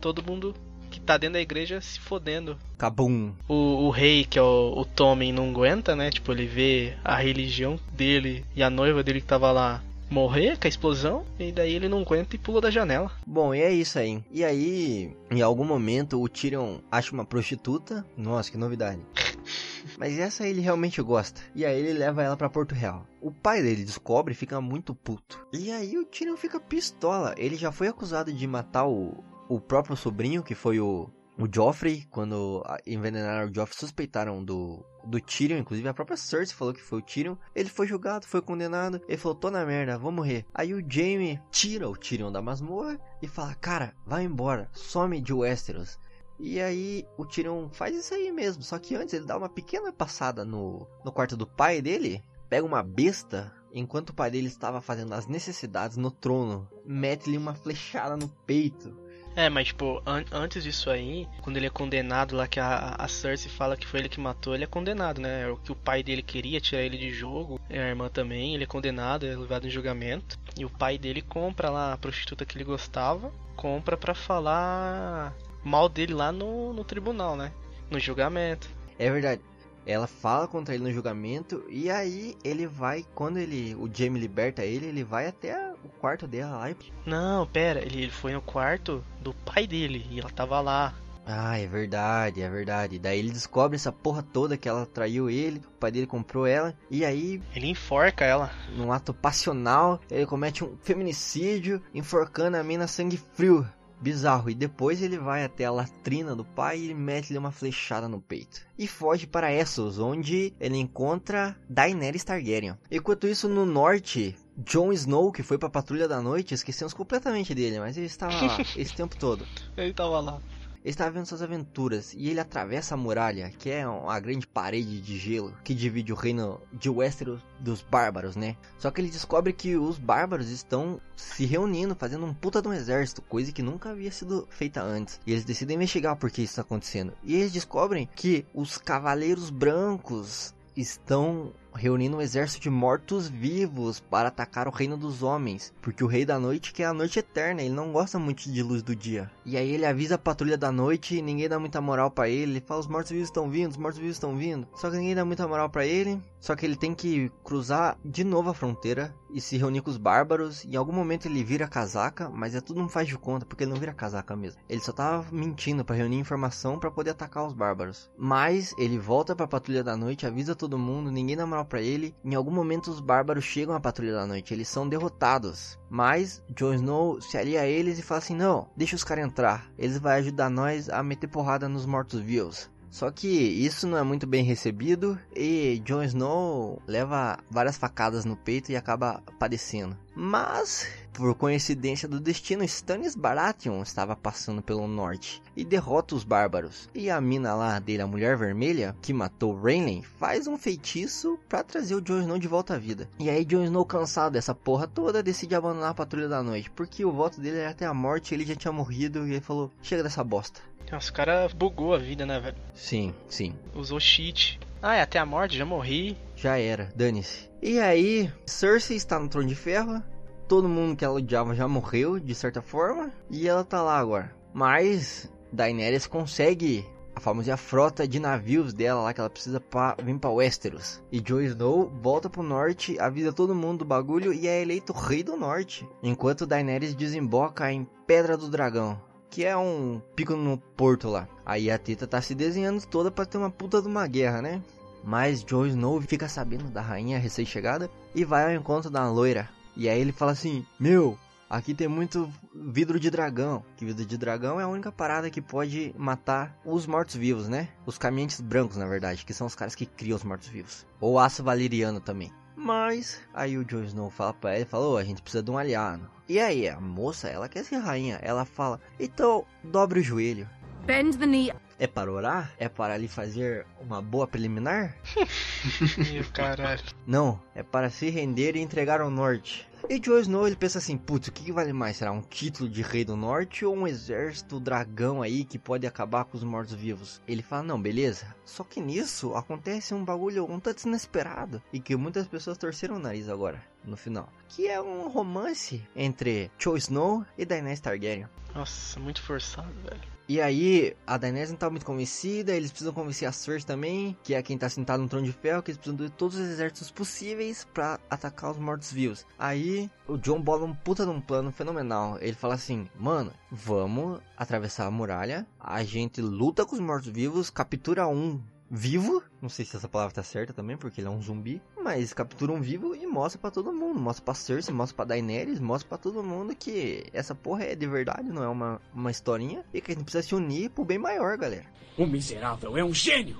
[0.00, 0.54] Todo mundo
[0.90, 2.58] que tá dentro da igreja se fodendo.
[2.76, 3.32] Cabum.
[3.48, 6.10] O, o rei, que é o, o Tommen, não aguenta, né?
[6.10, 10.66] Tipo, ele vê a religião dele e a noiva dele que tava lá morrer com
[10.66, 13.10] a explosão, e daí ele não aguenta e pula da janela.
[13.24, 14.22] Bom, e é isso aí.
[14.30, 18.04] E aí, em algum momento, o Tyrion acha uma prostituta.
[18.16, 19.00] Nossa, que novidade.
[19.96, 21.40] Mas essa ele realmente gosta.
[21.54, 23.06] E aí ele leva ela para Porto Real.
[23.20, 25.46] O pai dele descobre e fica muito puto.
[25.52, 27.34] E aí o Tyrion fica pistola.
[27.38, 32.06] Ele já foi acusado de matar o, o próprio sobrinho, que foi o, o Joffrey,
[32.08, 37.00] quando envenenaram o Joffrey, suspeitaram do, do Tyrion, inclusive a própria Cersei falou que foi
[37.00, 37.34] o Tyrion.
[37.52, 40.46] Ele foi julgado, foi condenado, ele falou, tô na merda, vou morrer.
[40.54, 45.32] Aí o Jaime tira o Tyrion da masmorra e fala, cara, vai embora, some de
[45.32, 45.98] Westeros.
[46.38, 49.92] E aí o Tyrion faz isso aí mesmo, só que antes ele dá uma pequena
[49.92, 54.80] passada no, no quarto do pai dele, pega uma besta, enquanto o pai dele estava
[54.80, 59.09] fazendo as necessidades no trono, mete-lhe uma flechada no peito.
[59.36, 63.08] É, mas tipo, an antes disso aí, quando ele é condenado lá, que a, a
[63.08, 65.42] Cersei fala que foi ele que matou, ele é condenado, né?
[65.42, 68.64] É o que o pai dele queria, tirar ele de jogo, a irmã também, ele
[68.64, 70.38] é condenado, é levado em julgamento.
[70.58, 75.88] E o pai dele compra lá a prostituta que ele gostava, compra pra falar mal
[75.88, 77.52] dele lá no, no tribunal, né?
[77.90, 78.68] No julgamento.
[78.98, 79.40] É verdade.
[79.86, 84.64] Ela fala contra ele no julgamento e aí ele vai, quando ele, o Jamie liberta
[84.64, 86.76] ele, ele vai até o quarto dela lá e...
[87.06, 90.94] Não, pera, ele, ele foi no quarto do pai dele e ela tava lá.
[91.26, 92.98] Ah, é verdade, é verdade.
[92.98, 96.76] Daí ele descobre essa porra toda que ela traiu ele, o pai dele comprou ela,
[96.90, 97.40] e aí.
[97.54, 98.50] Ele enforca ela.
[98.76, 103.64] Num ato passional, ele comete um feminicídio, enforcando a mina sangue frio
[104.00, 104.50] bizarro.
[104.50, 108.62] E depois ele vai até a latrina do pai e mete-lhe uma flechada no peito.
[108.78, 112.76] E foge para Essos, onde ele encontra Daenerys Targaryen.
[112.90, 117.78] Enquanto isso, no norte, Jon Snow, que foi pra Patrulha da Noite, esquecemos completamente dele,
[117.78, 119.46] mas ele estava lá esse tempo todo.
[119.76, 120.40] Ele estava lá.
[120.82, 124.98] Ele está vendo suas aventuras e ele atravessa a muralha, que é uma grande parede
[125.00, 128.56] de gelo que divide o reino de Westeros dos bárbaros, né?
[128.78, 132.72] Só que ele descobre que os bárbaros estão se reunindo, fazendo um puta de um
[132.72, 135.20] exército, coisa que nunca havia sido feita antes.
[135.26, 137.12] E eles decidem investigar por que isso está acontecendo.
[137.22, 144.68] E eles descobrem que os cavaleiros brancos estão reunindo um exército de mortos-vivos para atacar
[144.68, 147.92] o reino dos homens, porque o rei da noite quer a noite eterna, ele não
[147.92, 149.30] gosta muito de luz do dia.
[149.44, 152.52] E aí ele avisa a patrulha da noite e ninguém dá muita moral para ele,
[152.52, 154.66] ele fala os mortos-vivos estão vindo, os mortos-vivos estão vindo.
[154.74, 158.24] Só que ninguém dá muita moral para ele, só que ele tem que cruzar de
[158.24, 160.64] novo a fronteira e se reunir com os bárbaros.
[160.64, 163.72] Em algum momento ele vira casaca, mas é tudo um faz de conta, porque ele
[163.72, 164.60] não vira casaca mesmo.
[164.68, 168.10] Ele só tava mentindo para reunir informação para poder atacar os bárbaros.
[168.16, 171.80] Mas ele volta para a patrulha da noite, avisa todo mundo, ninguém dá moral para
[171.80, 172.14] ele.
[172.24, 175.78] Em algum momento os bárbaros chegam à patrulha da noite, eles são derrotados.
[175.88, 179.70] Mas Jon Snow se alia a eles e fala assim: "Não, deixa os caras entrar.
[179.78, 184.26] Eles vão ajudar nós a meter porrada nos mortos-vivos." Só que isso não é muito
[184.26, 189.96] bem recebido e Jon Snow leva várias facadas no peito e acaba padecendo.
[190.14, 196.90] Mas, por coincidência do destino, Stannis Baratheon estava passando pelo norte e derrota os bárbaros.
[196.94, 201.62] E a mina lá dele, a Mulher Vermelha, que matou Rhaenys, faz um feitiço para
[201.62, 203.08] trazer o Jon Snow de volta à vida.
[203.18, 207.04] E aí Jon Snow, cansado dessa porra toda, decide abandonar a Patrulha da Noite, porque
[207.04, 210.02] o voto dele era até a morte, ele já tinha morrido e ele falou: "Chega
[210.02, 210.60] dessa bosta".
[210.90, 212.56] Nossa, o cara bugou a vida, né, velho?
[212.74, 213.54] Sim, sim.
[213.74, 214.58] Usou cheat.
[214.82, 216.16] Ah, é até a morte, já morri.
[216.34, 217.48] Já era, dane-se.
[217.62, 220.02] E aí, Cersei está no trono de ferro,
[220.48, 224.34] todo mundo que ela odiava já morreu, de certa forma, e ela tá lá agora.
[224.52, 230.18] Mas Daenerys consegue a famosa frota de navios dela lá que ela precisa pra vir
[230.18, 231.02] pra Westeros.
[231.12, 235.22] E Jon Snow volta pro norte, avisa todo mundo do bagulho e é eleito rei
[235.22, 235.86] do norte.
[236.02, 238.98] Enquanto Daenerys desemboca em Pedra do Dragão.
[239.30, 241.28] Que é um pico no porto lá.
[241.46, 244.62] Aí a Tita tá se desenhando toda pra ter uma puta de uma guerra, né?
[245.02, 249.48] Mas Jon Snow fica sabendo da rainha recém-chegada e vai ao encontro da loira.
[249.76, 251.16] E aí ele fala assim: Meu,
[251.48, 253.64] aqui tem muito vidro de dragão.
[253.76, 257.68] Que vidro de dragão é a única parada que pode matar os mortos-vivos, né?
[257.86, 260.84] Os caminhantes brancos, na verdade, que são os caras que criam os mortos-vivos.
[261.00, 262.32] Ou aço valeriano também.
[262.62, 266.06] Mas aí o Jon Snow fala pra ele, falou, a gente precisa de um aliado.
[266.28, 270.46] E aí a moça, ela quer ser rainha, ela fala, então dobre o joelho.
[270.86, 271.52] Bend the knee.
[271.78, 272.52] É para orar?
[272.58, 274.96] É para lhe fazer uma boa preliminar?
[276.12, 276.82] Meu caralho.
[277.06, 279.68] Não, é para se render e entregar ao norte.
[279.88, 281.96] E Jon Snow ele pensa assim, putz, o que, que, vale mais?
[281.96, 286.26] Será um título de rei do norte ou um exército dragão aí que pode acabar
[286.26, 287.20] com os mortos-vivos?
[287.26, 288.34] Ele fala, não, beleza.
[288.44, 293.00] Só que nisso acontece um bagulho um tanto inesperado e que muitas pessoas torceram o
[293.00, 294.28] nariz agora, no final.
[294.48, 298.28] Que é um romance entre Jon Snow e Daenerys Targaryen.
[298.54, 300.09] Nossa, muito forçado, velho.
[300.30, 304.32] E aí, a Daenerys não tá muito convencida, eles precisam convencer a Cersei também, que
[304.32, 306.88] é quem tá sentado no trono de ferro, que eles precisam de todos os exércitos
[306.88, 309.26] possíveis para atacar os mortos-vivos.
[309.36, 312.16] Aí, o John bola um puta de um plano fenomenal.
[312.20, 318.06] Ele fala assim, mano, vamos atravessar a muralha, a gente luta com os mortos-vivos, captura
[318.06, 321.60] um vivo, não sei se essa palavra tá certa também, porque ele é um zumbi,
[321.82, 325.58] mas captura um vivo e mostra para todo mundo, mostra pra Cersei, mostra pra Daenerys,
[325.58, 329.64] mostra para todo mundo que essa porra é de verdade, não é uma, uma historinha,
[329.74, 331.66] e que a gente precisa se unir pro bem maior, galera.
[331.98, 333.38] O miserável é um gênio!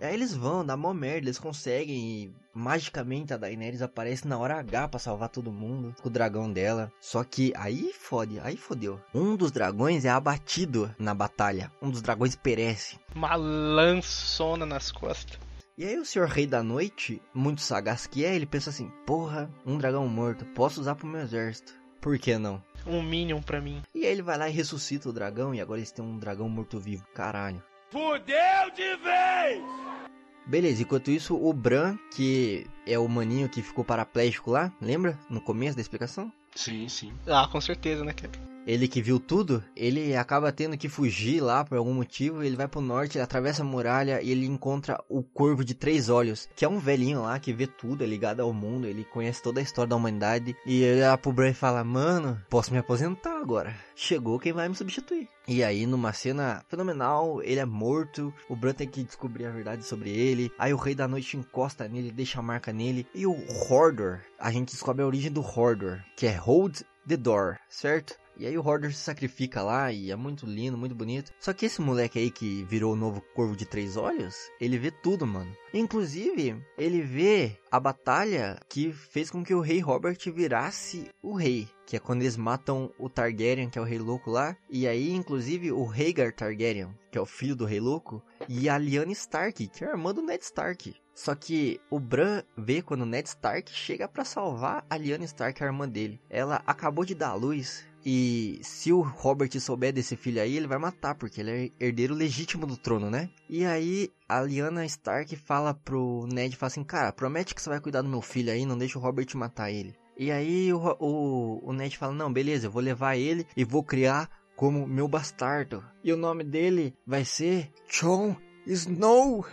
[0.00, 4.58] Aí eles vão, dá mó merda, eles conseguem e magicamente a Daenerys aparece na hora
[4.58, 6.92] H pra salvar todo mundo com o dragão dela.
[7.00, 9.00] Só que aí fode, aí fodeu.
[9.14, 11.70] Um dos dragões é abatido na batalha.
[11.82, 12.98] Um dos dragões perece.
[13.14, 15.38] Uma lançona nas costas.
[15.76, 19.50] E aí o Senhor Rei da Noite, muito sagaz que é, ele pensa assim, porra,
[19.66, 21.74] um dragão morto, posso usar pro meu exército.
[22.00, 22.62] Por que não?
[22.86, 23.82] Um Minion pra mim.
[23.94, 26.48] E aí ele vai lá e ressuscita o dragão e agora eles têm um dragão
[26.48, 27.04] morto-vivo.
[27.14, 27.62] Caralho.
[27.90, 30.03] Fudeu de vez!
[30.46, 35.18] Beleza, enquanto isso, o Bran, que é o maninho que ficou paraplégico lá, lembra?
[35.28, 36.32] No começo da explicação?
[36.54, 37.12] Sim, sim.
[37.26, 38.54] Ah, com certeza, né, cara?
[38.66, 42.42] Ele que viu tudo, ele acaba tendo que fugir lá por algum motivo.
[42.42, 46.08] Ele vai pro norte, ele atravessa a muralha e ele encontra o Corvo de Três
[46.08, 49.42] Olhos, que é um velhinho lá que vê tudo, é ligado ao mundo, ele conhece
[49.42, 50.56] toda a história da humanidade.
[50.64, 53.74] E ele olha pro Bran e fala: Mano, posso me aposentar agora.
[53.94, 55.28] Chegou quem vai me substituir.
[55.46, 58.32] E aí, numa cena fenomenal, ele é morto.
[58.48, 60.50] O Bran tem que descobrir a verdade sobre ele.
[60.58, 63.06] Aí o Rei da Noite encosta nele, deixa a marca nele.
[63.14, 63.36] E o
[63.68, 68.18] Hordor, a gente descobre a origem do Hordor, que é Hold the Door, certo?
[68.36, 71.32] E aí o Hordor se sacrifica lá e é muito lindo, muito bonito.
[71.38, 74.90] Só que esse moleque aí que virou o novo Corvo de Três Olhos, ele vê
[74.90, 75.54] tudo, mano.
[75.72, 81.68] Inclusive, ele vê a batalha que fez com que o rei Robert virasse o rei.
[81.86, 84.56] Que é quando eles matam o Targaryen, que é o rei louco lá.
[84.68, 88.20] E aí, inclusive, o Rhaegar Targaryen, que é o filho do rei louco.
[88.48, 90.94] E a Lyanna Stark, que é a irmã do Ned Stark.
[91.14, 95.62] Só que o Bran vê quando o Ned Stark chega para salvar a Lyanna Stark,
[95.62, 96.20] a irmã dele.
[96.28, 100.66] Ela acabou de dar à luz e se o Robert souber desse filho aí, ele
[100.66, 103.30] vai matar, porque ele é herdeiro legítimo do trono, né?
[103.48, 107.80] E aí a Lyanna Stark fala pro Ned, fala assim, cara, promete que você vai
[107.80, 109.94] cuidar do meu filho aí, não deixa o Robert matar ele.
[110.18, 113.82] E aí o, o, o Ned fala, não, beleza, eu vou levar ele e vou
[113.82, 115.82] criar como meu bastardo.
[116.02, 119.46] E o nome dele vai ser Jon Snow.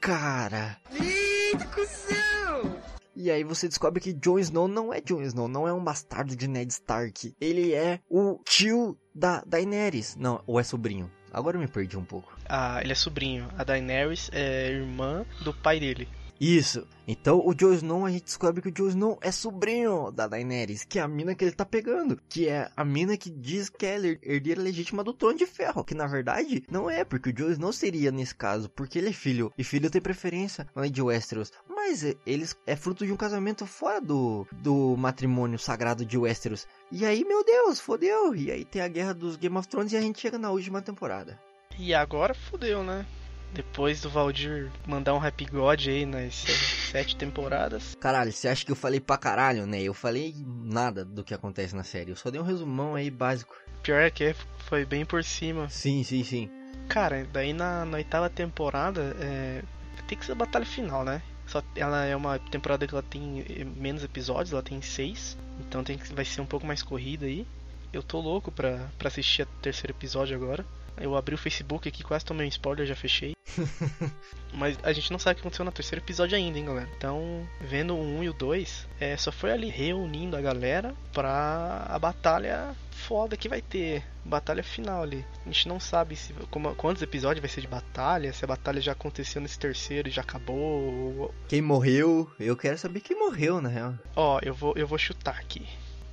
[0.00, 0.78] Cara!
[0.94, 2.80] Eita, cuzão!
[3.14, 6.34] E aí você descobre que Jon Snow não é Jon Snow, não é um bastardo
[6.34, 7.34] de Ned Stark.
[7.38, 10.16] Ele é o tio da Daenerys.
[10.16, 11.10] Não, ou é sobrinho.
[11.30, 12.34] Agora eu me perdi um pouco.
[12.48, 13.46] Ah, ele é sobrinho.
[13.58, 16.08] A Daenerys é irmã do pai dele.
[16.40, 16.88] Isso.
[17.06, 20.84] Então o Jon Snow, a gente descobre que o Jon Snow é sobrinho da Daenerys,
[20.84, 23.84] que é a mina que ele tá pegando, que é a mina que diz que
[23.84, 27.50] é herdeira legítima do Trono de Ferro, que na verdade não é, porque o Jon
[27.50, 31.52] Snow seria nesse caso, porque ele é filho, e filho tem preferência além de Westeros.
[31.68, 36.66] Mas eles é fruto de um casamento fora do, do matrimônio sagrado de Westeros.
[36.90, 38.34] E aí, meu Deus, fodeu.
[38.34, 40.80] E aí tem a guerra dos Game of Thrones e a gente chega na última
[40.80, 41.38] temporada.
[41.78, 43.04] E agora fodeu, né?
[43.52, 46.34] Depois do Valdir mandar um Happy God aí nas
[46.90, 47.96] sete temporadas.
[48.00, 49.82] Caralho, você acha que eu falei pra caralho, né?
[49.82, 52.10] Eu falei nada do que acontece na série.
[52.10, 53.54] Eu só dei um resumão aí básico.
[53.82, 54.34] Pior é que
[54.68, 55.68] foi bem por cima.
[55.68, 56.50] Sim, sim, sim.
[56.88, 59.62] Cara, daí na, na oitava temporada é,
[60.06, 61.22] tem que ser a batalha final, né?
[61.46, 65.36] Só, ela é uma temporada que ela tem eh, menos episódios, ela tem seis.
[65.60, 67.46] Então tem, vai ser um pouco mais corrida aí.
[67.92, 70.64] Eu tô louco pra, pra assistir o terceiro episódio agora.
[71.00, 73.32] Eu abri o Facebook aqui, quase tomei um spoiler, já fechei.
[74.52, 76.88] Mas a gente não sabe o que aconteceu no terceiro episódio ainda, hein, galera.
[76.96, 81.86] Então, vendo o 1 e o 2, é, só foi ali reunindo a galera pra
[81.88, 84.04] a batalha foda que vai ter.
[84.24, 85.24] Batalha final ali.
[85.44, 88.80] A gente não sabe se como, quantos episódios vai ser de batalha, se a batalha
[88.80, 91.34] já aconteceu nesse terceiro e já acabou.
[91.48, 92.30] Quem morreu?
[92.38, 93.94] Eu quero saber quem morreu, na real.
[94.14, 95.66] Ó, eu vou, eu vou chutar aqui.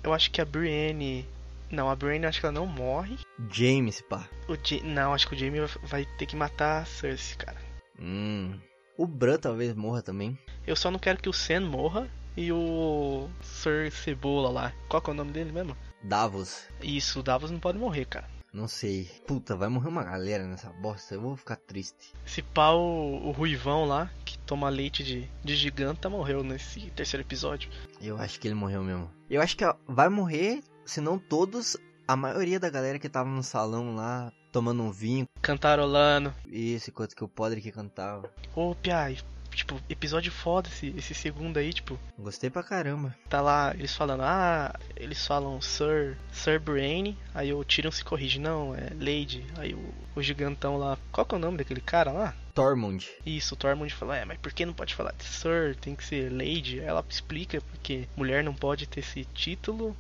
[0.04, 1.28] Eu acho que a Brienne
[1.72, 3.18] não, a Brienne acho que ela não morre.
[3.52, 4.28] James, pá.
[4.48, 7.58] O ja não, acho que o Jaime vai ter que matar a Cersei, cara.
[8.00, 8.60] Hum.
[8.98, 10.38] O Bran talvez morra também.
[10.66, 14.74] Eu só não quero que o Sen morra e o Sir Cebola lá.
[14.88, 15.76] Qual que é o nome dele mesmo?
[16.04, 16.68] Davos.
[16.82, 18.28] Isso, o Davos não pode morrer, cara.
[18.54, 19.10] Não sei.
[19.28, 21.14] Puta, vai morrer uma galera nessa bosta.
[21.14, 22.14] Eu vou ficar triste.
[22.26, 27.26] Se pá, o, o Ruivão lá, que toma leite de, de giganta, morreu nesse terceiro
[27.26, 27.70] episódio.
[28.02, 29.12] Eu acho que ele morreu mesmo.
[29.30, 33.44] Eu acho que vai morrer se não todos, a maioria da galera que tava no
[33.44, 35.28] salão lá, tomando um vinho.
[35.42, 36.34] Cantarolando.
[36.48, 38.32] Isso, enquanto que o podre que cantava.
[38.56, 39.18] Ô, Piai,
[39.52, 42.00] tipo, episódio foda esse, esse segundo aí, tipo.
[42.18, 43.14] Gostei pra caramba.
[43.30, 48.40] Tá lá, eles falando, ah, eles falam Sir, Sir Brain, aí o Tyrion se corrige,
[48.40, 52.12] não, é Lady, aí o, o gigantão lá, qual que é o nome daquele cara
[52.12, 52.34] lá?
[52.54, 53.08] Tormund.
[53.26, 56.04] Isso, o Tormund fala, é, mas por que não pode falar de Sir, tem que
[56.04, 56.80] ser Lady?
[56.80, 59.96] Ela explica porque mulher não pode ter esse título,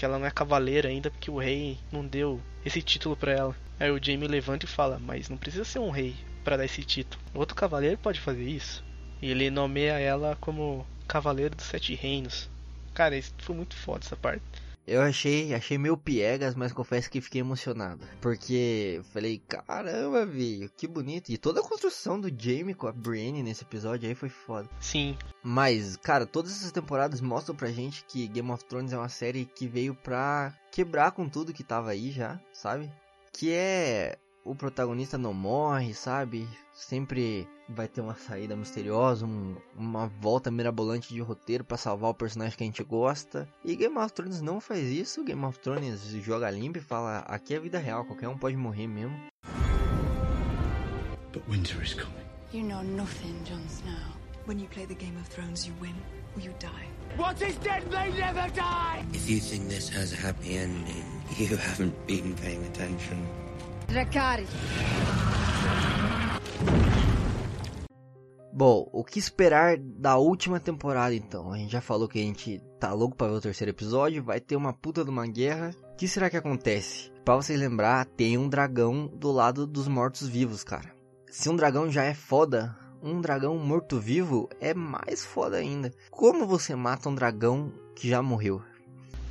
[0.00, 3.56] que ela não é cavaleira ainda porque o rei não deu esse título para ela.
[3.78, 6.82] Aí o Jaime levanta e fala: Mas não precisa ser um rei para dar esse
[6.82, 7.22] título.
[7.34, 8.82] Outro cavaleiro pode fazer isso.
[9.20, 12.48] E ele nomeia ela como Cavaleiro dos Sete Reinos.
[12.94, 14.42] Cara, isso foi muito foda essa parte.
[14.90, 18.04] Eu achei, achei meio piegas, mas confesso que fiquei emocionado.
[18.20, 21.28] Porque falei, caramba, velho, que bonito.
[21.30, 24.68] E toda a construção do Jamie com a Brienne nesse episódio aí foi foda.
[24.80, 25.16] Sim.
[25.44, 29.44] Mas, cara, todas essas temporadas mostram pra gente que Game of Thrones é uma série
[29.44, 32.90] que veio pra quebrar com tudo que tava aí já, sabe?
[33.32, 36.48] Que é o protagonista não morre, sabe?
[36.74, 42.14] Sempre vai ter uma saída misteriosa, um, uma volta mirabolante de roteiro para salvar o
[42.14, 43.48] personagem que a gente gosta.
[43.64, 45.24] E Game of Thrones não faz isso.
[45.24, 48.86] Game of Thrones joga limpo e fala: aqui é vida real, qualquer um pode morrer
[48.86, 49.16] mesmo.
[51.32, 52.26] But winter is coming.
[52.52, 54.20] You know nothing, Jon Snow.
[54.46, 55.94] When you play the Game of Thrones, you win
[56.34, 56.88] or you die.
[57.16, 59.04] What is dead may never die!
[59.12, 61.04] If you think this has a happy ending,
[61.36, 63.26] you haven't been paying attention.
[63.88, 64.48] Dracarys.
[68.60, 71.50] Bom, o que esperar da última temporada então?
[71.50, 74.38] A gente já falou que a gente tá louco para ver o terceiro episódio, vai
[74.38, 75.70] ter uma puta de uma guerra.
[75.94, 77.10] O que será que acontece?
[77.24, 80.94] Para vocês lembrar, tem um dragão do lado dos mortos-vivos, cara.
[81.30, 85.90] Se um dragão já é foda, um dragão morto-vivo é mais foda ainda.
[86.10, 88.56] Como você mata um dragão que já morreu?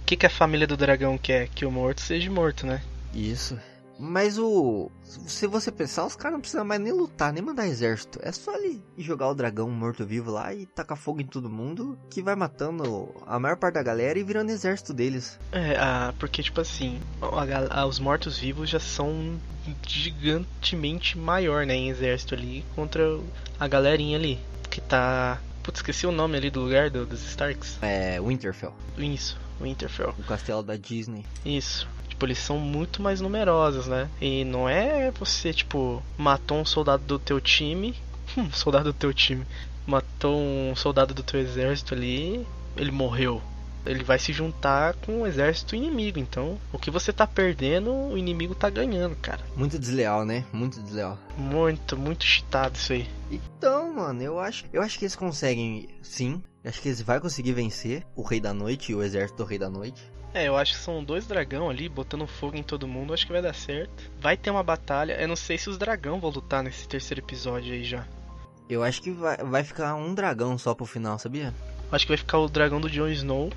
[0.01, 1.49] O que, que a família do dragão quer?
[1.49, 2.81] Que o morto seja morto, né?
[3.13, 3.59] Isso.
[3.99, 4.89] Mas o.
[5.03, 8.17] Se você pensar, os caras não precisam mais nem lutar, nem mandar exército.
[8.21, 12.21] É só ali jogar o dragão morto-vivo lá e tacar fogo em todo mundo que
[12.21, 15.37] vai matando a maior parte da galera e virando exército deles.
[15.51, 19.37] É, ah, porque tipo assim, a, a, os mortos-vivos já são
[19.85, 23.03] gigantemente maior, né, em exército ali contra
[23.59, 25.41] a galerinha ali que tá.
[25.63, 27.77] Putz, esqueci o nome ali do lugar do, dos Starks.
[27.81, 28.73] É, Winterfell.
[28.97, 30.15] Isso, Winterfell.
[30.17, 31.25] O castelo da Disney.
[31.45, 31.87] Isso
[32.19, 34.09] tipo, eles são muito mais numerosos, né?
[34.19, 37.95] E não é você, tipo, matou um soldado do teu time,
[38.37, 39.45] um soldado do teu time,
[39.87, 43.41] matou um soldado do teu exército ali, ele morreu.
[43.85, 48.17] Ele vai se juntar com o exército inimigo, então o que você tá perdendo, o
[48.17, 49.39] inimigo tá ganhando, cara.
[49.55, 50.43] Muito desleal, né?
[50.51, 51.17] Muito desleal.
[51.37, 53.07] Muito, muito cheatado isso aí.
[53.31, 56.43] Então, mano, eu acho, eu acho que eles conseguem, sim.
[56.61, 59.47] Eu acho que eles vão conseguir vencer o Rei da Noite e o exército do
[59.47, 60.03] Rei da Noite.
[60.33, 63.13] É, eu acho que são dois dragão ali botando fogo em todo mundo.
[63.13, 64.11] Acho que vai dar certo.
[64.19, 65.19] Vai ter uma batalha.
[65.19, 68.07] Eu não sei se os dragão vão lutar nesse terceiro episódio aí já.
[68.69, 71.53] Eu acho que vai, vai ficar um dragão só pro final, sabia?
[71.91, 73.49] Acho que vai ficar o dragão do Jon Snow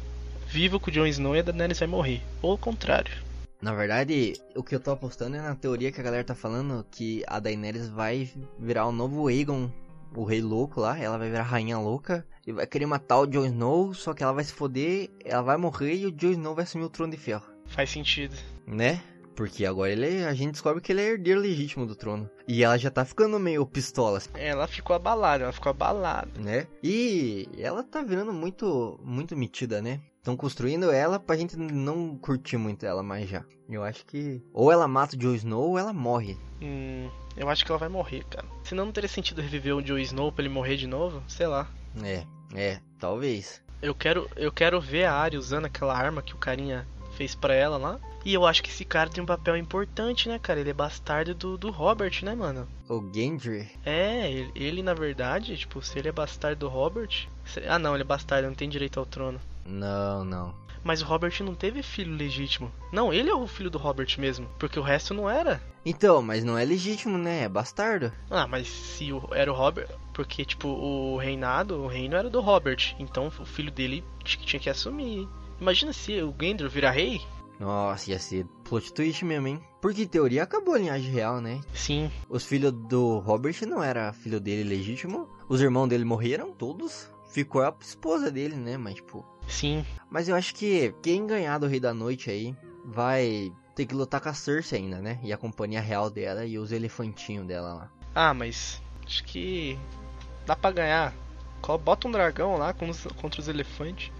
[0.53, 2.23] vivo com o Jon Snow e a Daenerys vai morrer.
[2.43, 3.13] Ou o contrário.
[3.61, 6.85] Na verdade, o que eu tô apostando é na teoria que a galera tá falando
[6.91, 9.71] que a Daenerys vai virar o novo Aegon,
[10.15, 10.99] o rei louco lá.
[10.99, 14.23] Ela vai virar a rainha louca e vai querer matar o Jon Snow, só que
[14.23, 17.13] ela vai se foder, ela vai morrer e o Jon Snow vai assumir o trono
[17.13, 17.45] de ferro.
[17.67, 18.35] Faz sentido.
[18.67, 19.03] Né?
[19.35, 22.29] Porque agora ele, a gente descobre que ele é herdeiro legítimo do trono.
[22.47, 24.21] E ela já tá ficando meio pistola.
[24.35, 26.31] Ela ficou abalada, ela ficou abalada.
[26.41, 26.67] Né?
[26.83, 30.01] E ela tá virando muito, muito metida, né?
[30.19, 33.45] Estão construindo ela pra gente não curtir muito ela mais já.
[33.69, 36.39] Eu acho que ou ela mata o Jon Snow ou ela morre.
[36.61, 38.47] Hum, eu acho que ela vai morrer, cara.
[38.63, 41.69] Senão não teria sentido reviver o Jon Snow pra ele morrer de novo, sei lá.
[42.05, 42.25] É,
[42.55, 43.63] é, talvez.
[43.83, 47.55] Eu quero, eu quero ver a Arya usando aquela arma que o carinha fez pra
[47.55, 47.99] ela lá.
[48.25, 50.61] E eu acho que esse cara tem um papel importante, né, cara?
[50.61, 52.69] Ele é bastardo do, do Robert, né, mano?
[52.89, 53.69] O Gendry?
[53.85, 57.29] É, ele, ele, na verdade, tipo, se ele é bastardo do Robert.
[57.45, 59.41] se- ah, não, ele é bastardo, não tem direito ao trono.
[59.67, 60.55] Não, não.
[60.85, 62.71] Mas o Robert não teve filho legítimo.
[62.93, 65.61] Não, ele é o filho do Robert mesmo, porque o resto não era.
[65.85, 67.43] Então, mas não é legítimo, né?
[67.45, 68.13] É bastardo.
[68.31, 69.89] Ah, mas se o, era o Robert.
[70.13, 72.95] Porque, tipo, o reinado, o reino era do Robert.
[72.99, 75.29] Então o filho dele tinha que assumir.
[75.61, 77.21] Imagina se o Gendry virar rei.
[77.61, 79.63] Nossa, ia ser plot twist mesmo, hein?
[79.81, 81.61] Porque em teoria acabou a linhagem real, né?
[81.75, 82.11] Sim.
[82.29, 85.29] Os filhos do Robert não era filho dele legítimo.
[85.49, 87.09] Os irmãos dele morreram, todos.
[87.31, 88.77] Ficou a esposa dele, né?
[88.77, 89.25] Mas, tipo.
[89.47, 89.85] Sim.
[90.11, 94.21] Mas eu acho que quem ganhar do Rei da Noite aí vai ter que lutar
[94.21, 95.21] com a Cersei ainda, né?
[95.23, 97.91] E a companhia real dela e os elefantinhos dela lá.
[98.15, 99.79] Ah, mas acho que
[100.45, 101.15] dá pra ganhar.
[101.85, 104.11] Bota um dragão lá contra os elefantes.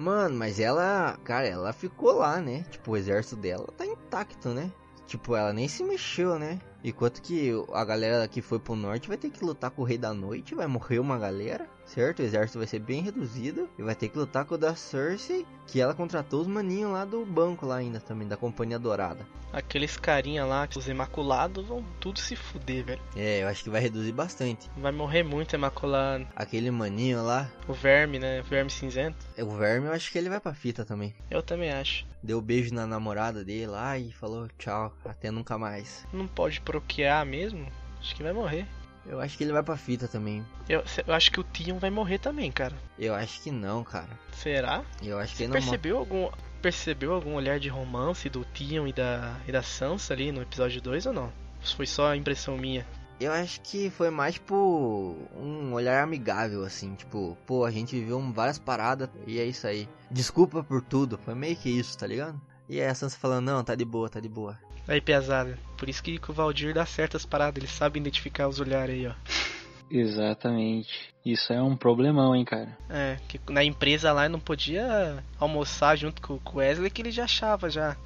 [0.00, 2.64] Mano, mas ela, cara, ela ficou lá, né?
[2.70, 4.72] Tipo, o exército dela tá intacto, né?
[5.06, 6.58] Tipo, ela nem se mexeu, né?
[6.82, 9.98] Enquanto que a galera que foi pro norte vai ter que lutar com o Rei
[9.98, 12.20] da Noite, vai morrer uma galera, certo?
[12.20, 15.46] O exército vai ser bem reduzido e vai ter que lutar com o da Cersei,
[15.66, 19.26] que ela contratou os maninhos lá do banco lá ainda também, da Companhia Dourada.
[19.52, 23.00] Aqueles carinha lá, os imaculados, vão tudo se fuder, velho.
[23.16, 24.70] É, eu acho que vai reduzir bastante.
[24.76, 26.26] Vai morrer muito imaculado.
[26.36, 28.40] Aquele maninho lá, O verme, né?
[28.40, 29.18] O verme cinzento.
[29.38, 31.14] o Verme, eu acho que ele vai pra fita também.
[31.28, 32.06] Eu também acho.
[32.22, 36.06] Deu beijo na namorada dele lá e falou tchau, até nunca mais.
[36.12, 37.66] Não pode procriar mesmo.
[37.98, 38.66] Acho que vai morrer.
[39.06, 40.44] Eu acho que ele vai pra fita também.
[40.68, 42.76] Eu, eu acho que o Tion vai morrer também, cara.
[42.98, 44.10] Eu acho que não, cara.
[44.32, 44.84] Será?
[45.02, 46.30] Eu acho que Você ele não percebeu algum,
[46.60, 50.80] percebeu algum olhar de romance do Tion e da, e da Sansa ali no episódio
[50.80, 51.32] 2 ou não?
[51.76, 52.86] Foi só impressão minha.
[53.20, 58.18] Eu acho que foi mais tipo um olhar amigável, assim, tipo, pô, a gente viveu
[58.32, 59.86] várias paradas e é isso aí.
[60.10, 62.40] Desculpa por tudo, foi meio que isso, tá ligado?
[62.66, 64.58] E aí a Sansa falando, não, tá de boa, tá de boa.
[64.88, 65.58] Aí, pesada.
[65.76, 69.06] Por isso que, que o Valdir dá certas paradas, ele sabe identificar os olhares aí,
[69.06, 69.14] ó.
[69.90, 71.10] Exatamente.
[71.24, 72.78] Isso é um problemão, hein, cara.
[72.88, 77.10] É, que na empresa lá eu não podia almoçar junto com o Wesley que ele
[77.10, 77.96] já achava já.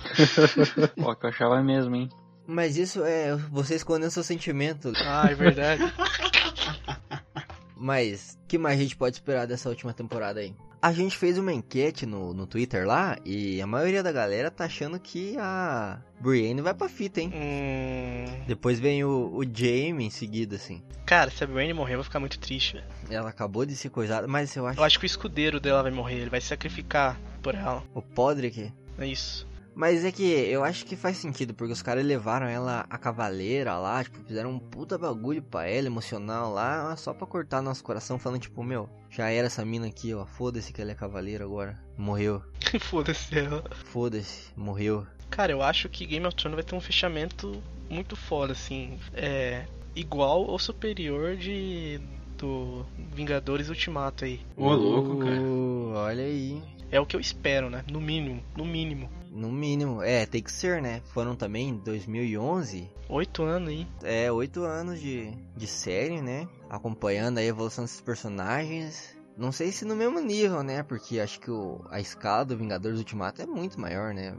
[0.99, 2.09] Ó, que eu achava mesmo, hein.
[2.47, 4.93] Mas isso é você escondendo seu sentimento.
[5.07, 5.83] Ah, é verdade.
[7.77, 10.55] Mas, que mais a gente pode esperar dessa última temporada aí?
[10.85, 14.67] A gente fez uma enquete no, no Twitter lá e a maioria da galera tá
[14.67, 17.33] achando que a Brienne vai pra fita, hein?
[17.35, 18.45] Hum...
[18.47, 20.83] Depois vem o, o Jaime em seguida, assim.
[21.07, 22.87] Cara, se a Brienne morrer, eu vou ficar muito triste, velho.
[23.09, 24.79] Ela acabou de ser coisada, mas eu acho...
[24.79, 27.83] Eu acho que o escudeiro dela vai morrer, ele vai se sacrificar por ela.
[27.95, 28.71] O Podrick?
[28.99, 29.49] É isso.
[29.75, 33.77] Mas é que eu acho que faz sentido, porque os caras levaram ela a cavaleira
[33.77, 38.19] lá, tipo, fizeram um puta bagulho pra ela, emocional lá, só pra cortar nosso coração,
[38.19, 41.79] falando tipo, meu, já era essa mina aqui, ó, foda-se que ela é cavaleira agora.
[41.99, 42.43] Morreu.
[42.81, 43.65] Foda-se ela.
[43.87, 45.07] Foda-se, morreu.
[45.31, 47.61] Cara, eu acho que Game of Thrones vai ter um fechamento
[47.91, 48.99] muito foda, assim.
[49.15, 49.65] É.
[49.95, 52.01] Igual ou superior de.
[52.37, 54.41] do Vingadores Ultimato aí.
[54.57, 55.41] Ô, louco, cara.
[55.41, 56.63] Uh, olha aí.
[56.91, 57.85] É o que eu espero, né?
[57.91, 58.43] No mínimo.
[58.57, 59.09] No mínimo.
[59.35, 61.03] No mínimo, é, tem que ser, né?
[61.13, 62.89] Foram também em 2011.
[63.09, 63.87] Oito anos aí.
[64.05, 66.47] É, oito anos de, de série, né?
[66.71, 69.17] Acompanhando a evolução desses personagens.
[69.37, 70.85] Não sei se no mesmo nível, né?
[70.85, 74.37] Porque acho que o, a escala do Vingadores Ultimato é muito maior, né?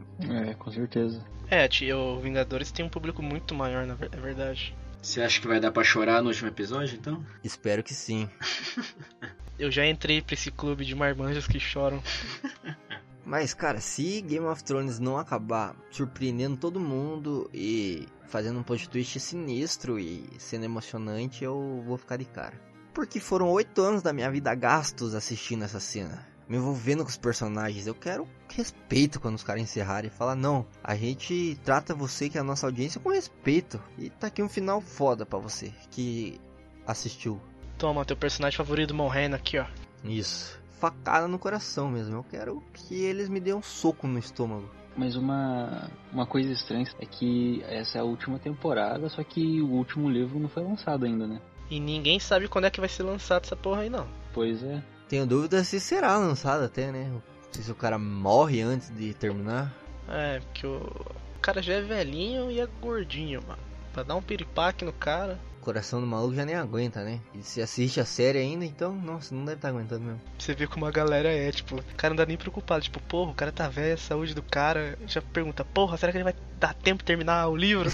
[0.48, 1.22] É, com certeza.
[1.50, 4.74] É, tia, o Vingadores tem um público muito maior, na ver- é verdade.
[5.02, 7.22] Você acha que vai dar pra chorar no último episódio, então?
[7.44, 8.28] Espero que sim.
[9.58, 12.02] Eu já entrei pra esse clube de marmanjos que choram.
[13.26, 18.88] Mas, cara, se Game of Thrones não acabar surpreendendo todo mundo e fazendo um plot
[18.88, 22.54] twist sinistro e sendo emocionante, eu vou ficar de cara.
[22.94, 26.24] Porque foram oito anos da minha vida gastos assistindo essa cena.
[26.48, 27.88] Me envolvendo com os personagens.
[27.88, 32.38] Eu quero respeito quando os caras encerrarem e falar, não, a gente trata você que
[32.38, 33.82] é a nossa audiência com respeito.
[33.98, 36.40] E tá aqui um final foda pra você que
[36.86, 37.40] assistiu.
[37.76, 39.66] Toma, teu personagem favorito morrendo aqui, ó.
[40.04, 40.64] Isso.
[40.76, 42.16] Facada no coração mesmo.
[42.16, 44.70] Eu quero que eles me dêem um soco no estômago.
[44.96, 49.68] Mas uma, uma coisa estranha é que essa é a última temporada, só que o
[49.68, 51.40] último livro não foi lançado ainda, né?
[51.68, 54.06] E ninguém sabe quando é que vai ser lançado essa porra aí, não.
[54.32, 54.82] Pois é.
[55.08, 57.08] Tenho dúvida se será lançado até, né?
[57.10, 59.74] Não sei se o cara morre antes de terminar.
[60.08, 63.62] É, porque o, o cara já é velhinho e é gordinho, mano.
[63.92, 65.38] Pra dar um piripaque no cara.
[65.66, 67.18] O coração do maluco já nem aguenta, né?
[67.34, 70.20] E se assiste a série ainda, então, nossa, não deve estar aguentando mesmo.
[70.38, 72.84] Você vê como a galera é, tipo, o cara não dá nem preocupado.
[72.84, 74.96] Tipo, porra, o cara tá velho, a saúde do cara.
[75.08, 77.90] Já pergunta, porra, será que ele vai dar tempo de terminar o livro?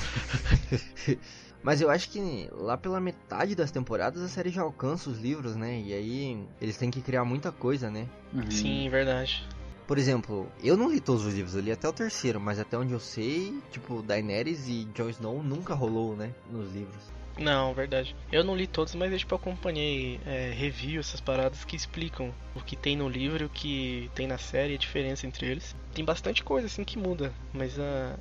[1.64, 5.56] Mas eu acho que lá pela metade das temporadas a série já alcança os livros,
[5.56, 5.80] né?
[5.80, 8.06] E aí eles têm que criar muita coisa, né?
[8.34, 8.50] Uhum.
[8.50, 9.48] Sim, verdade.
[9.86, 12.76] Por exemplo, eu não li todos os livros, eu li até o terceiro, mas até
[12.76, 16.34] onde eu sei, tipo, Daenerys e Jon Snow nunca rolou, né?
[16.50, 17.21] Nos livros.
[17.38, 18.14] Não, verdade.
[18.30, 22.60] Eu não li todos, mas eu tipo, acompanhei é, review, essas paradas que explicam o
[22.60, 25.74] que tem no livro e o que tem na série, a diferença entre eles.
[25.94, 28.18] Tem bastante coisa assim que muda, mas a,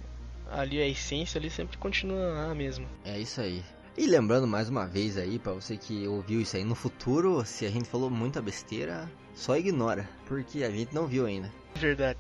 [0.50, 2.86] ali a essência ali sempre continua a mesma.
[3.04, 3.64] É isso aí.
[3.98, 7.66] E lembrando mais uma vez aí, para você que ouviu isso aí no futuro, se
[7.66, 11.52] a gente falou muita besteira, só ignora, porque a gente não viu ainda.
[11.76, 12.20] Verdade.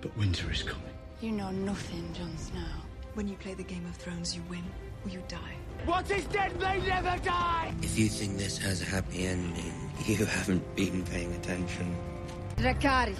[0.00, 0.88] But winter is coming.
[1.20, 2.87] You know nothing, Jon Snow.
[3.18, 4.62] When you play the Game of Thrones, you win
[5.04, 5.56] or you die.
[5.86, 7.74] What is dead may never die!
[7.82, 9.74] If you think this has a happy ending,
[10.06, 11.96] you haven't been paying attention.
[12.54, 13.16] Drakari.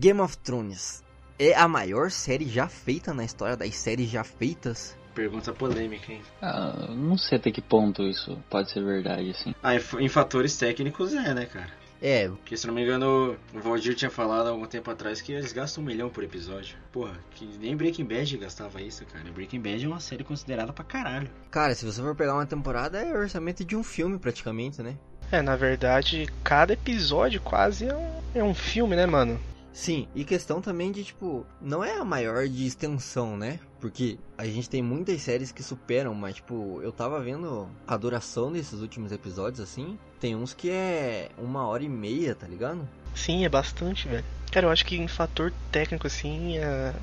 [0.00, 1.04] Game of Thrones
[1.38, 4.96] é a maior série já feita na história das séries já feitas?
[5.14, 6.22] Pergunta polêmica, hein?
[6.40, 9.54] Ah, não sei até que ponto isso pode ser verdade, assim.
[9.62, 11.81] Ah, em fatores técnicos é, né, cara?
[12.02, 12.28] É.
[12.28, 15.52] Porque se não me engano, o Valdir tinha falado há algum tempo atrás que eles
[15.52, 16.76] gastam um milhão por episódio.
[16.90, 19.30] Porra, que nem Breaking Bad gastava isso, cara.
[19.30, 21.30] Breaking Bad é uma série considerada pra caralho.
[21.50, 24.96] Cara, se você for pegar uma temporada, é o orçamento de um filme praticamente, né?
[25.30, 29.40] É, na verdade, cada episódio quase é um, é um filme, né, mano?
[29.72, 33.58] Sim, e questão também de, tipo, não é a maior de extensão, né?
[33.80, 38.52] Porque a gente tem muitas séries que superam, mas, tipo, eu tava vendo a duração
[38.52, 39.98] desses últimos episódios, assim.
[40.20, 42.86] Tem uns que é uma hora e meia, tá ligado?
[43.14, 44.24] Sim, é bastante, velho.
[44.52, 46.94] Cara, eu acho que em fator técnico, assim, a,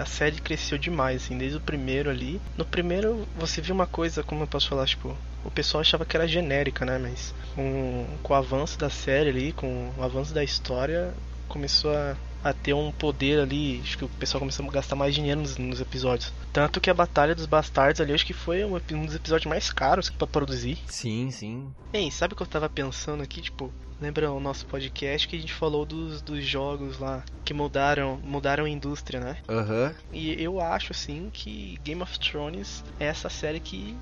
[0.00, 2.40] a série cresceu demais, assim, desde o primeiro ali.
[2.56, 5.14] No primeiro, você viu uma coisa, como eu posso falar, tipo,
[5.44, 6.98] o pessoal achava que era genérica, né?
[6.98, 11.12] Mas com, com o avanço da série ali, com o avanço da história,
[11.48, 13.80] começou a, a ter um poder ali.
[13.82, 16.32] Acho que o pessoal começou a gastar mais dinheiro nos, nos episódios.
[16.52, 19.72] Tanto que a Batalha dos Bastardos ali, acho que foi um, um dos episódios mais
[19.72, 20.78] caros para produzir.
[20.86, 21.68] Sim, sim.
[21.92, 23.40] Ei, sabe o que eu tava pensando aqui?
[23.40, 28.18] Tipo, lembra o nosso podcast que a gente falou dos, dos jogos lá que mudaram,
[28.22, 29.38] mudaram a indústria, né?
[29.48, 29.86] Aham.
[29.86, 29.94] Uhum.
[30.12, 33.96] E eu acho, assim, que Game of Thrones é essa série que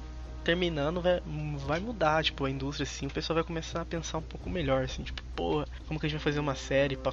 [0.44, 1.20] terminando vai,
[1.66, 4.84] vai mudar, tipo, a indústria assim, o pessoal vai começar a pensar um pouco melhor,
[4.84, 7.12] assim, tipo, porra, como que a gente vai fazer uma série para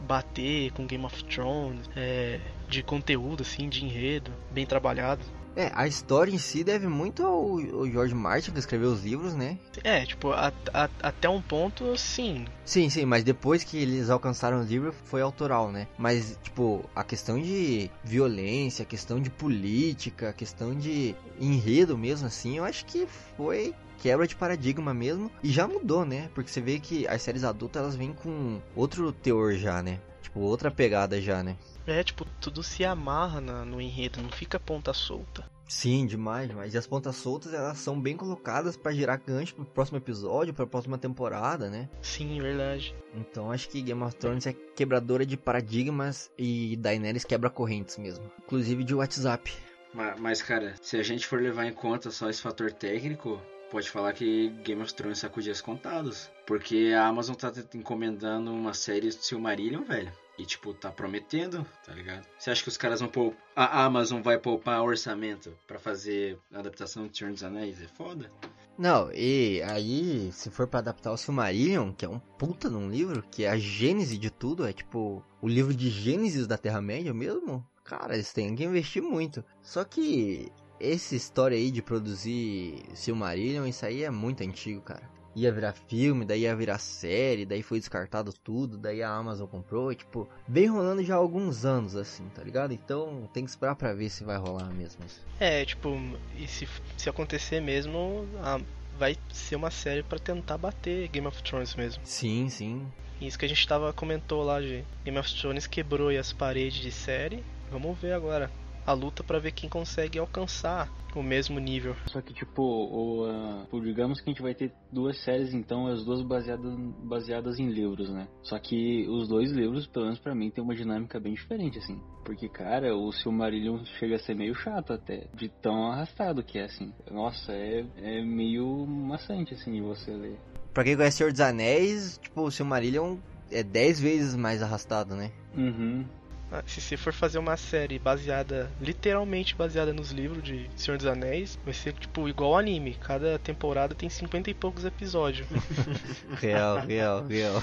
[0.00, 5.22] bater com Game of Thrones, é, de conteúdo, assim, de enredo, bem trabalhado.
[5.56, 9.34] É, a história em si deve muito ao, ao George Martin que escreveu os livros,
[9.34, 9.58] né?
[9.82, 12.44] É, tipo, a, a, até um ponto, sim.
[12.64, 15.88] Sim, sim, mas depois que eles alcançaram o livro foi autoral, né?
[15.98, 22.26] Mas, tipo, a questão de violência, a questão de política, a questão de enredo mesmo,
[22.26, 25.30] assim, eu acho que foi quebra de paradigma mesmo.
[25.42, 26.30] E já mudou, né?
[26.34, 30.00] Porque você vê que as séries adultas elas vêm com outro teor já, né?
[30.30, 31.56] Tipo, outra pegada já, né?
[31.86, 35.44] É, tipo, tudo se amarra na, no enredo, não fica ponta solta.
[35.66, 36.72] Sim, demais, demais.
[36.72, 40.66] E as pontas soltas, elas são bem colocadas para gerar gancho pro próximo episódio, pra
[40.66, 41.88] próxima temporada, né?
[42.00, 42.94] Sim, verdade.
[43.14, 48.24] Então acho que Game of Thrones é quebradora de paradigmas e Daenerys quebra correntes mesmo.
[48.44, 49.52] Inclusive de WhatsApp.
[49.92, 53.40] Mas, mas, cara, se a gente for levar em conta só esse fator técnico,
[53.70, 56.28] pode falar que Game of Thrones sacou dias contados.
[56.46, 60.12] Porque a Amazon tá encomendando uma série do Silmarillion, velho.
[60.38, 62.26] E, tipo, tá prometendo, tá ligado?
[62.38, 63.38] Você acha que os caras vão poupar.
[63.54, 67.80] A Amazon vai poupar orçamento para fazer a adaptação de Senhor dos Anéis?
[67.80, 68.30] É foda.
[68.78, 73.22] Não, e aí, se for para adaptar o Silmarillion, que é um puta num livro,
[73.30, 77.66] que é a gênese de tudo, é tipo o livro de Gênesis da Terra-média mesmo,
[77.84, 79.44] cara, eles têm que investir muito.
[79.60, 80.50] Só que
[80.80, 86.24] essa história aí de produzir Silmarillion, isso aí é muito antigo, cara ia virar filme,
[86.24, 91.04] daí ia virar série, daí foi descartado tudo, daí a Amazon comprou, tipo, vem rolando
[91.04, 92.72] já há alguns anos assim, tá ligado?
[92.72, 95.04] Então tem que esperar pra ver se vai rolar mesmo.
[95.38, 95.96] É, tipo,
[96.36, 98.60] e se, se acontecer mesmo, a,
[98.98, 102.02] vai ser uma série para tentar bater Game of Thrones mesmo.
[102.04, 102.86] Sim, sim.
[103.20, 106.90] Isso que a gente tava comentou lá de Game of Thrones quebrou as paredes de
[106.90, 107.44] série.
[107.70, 108.50] Vamos ver agora
[108.86, 111.96] a luta para ver quem consegue alcançar o mesmo nível.
[112.06, 116.04] Só que, tipo, o, uh, digamos que a gente vai ter duas séries, então, as
[116.04, 116.72] duas baseadas,
[117.02, 118.28] baseadas em livros, né?
[118.42, 122.00] Só que os dois livros, pelo menos pra mim, tem uma dinâmica bem diferente, assim.
[122.24, 126.64] Porque, cara, o Silmarillion chega a ser meio chato até, de tão arrastado que é,
[126.64, 126.92] assim.
[127.10, 130.38] Nossa, é, é meio maçante, assim, de você ler.
[130.72, 133.16] Pra quem conhece Senhor dos Anéis, tipo, o Silmarillion
[133.50, 135.32] é dez vezes mais arrastado, né?
[135.56, 136.06] Uhum.
[136.52, 141.06] Ah, se você for fazer uma série baseada, literalmente baseada nos livros de Senhor dos
[141.06, 142.94] Anéis, vai ser tipo igual anime.
[142.94, 145.46] Cada temporada tem 50 e poucos episódios.
[146.40, 147.62] real, real, real.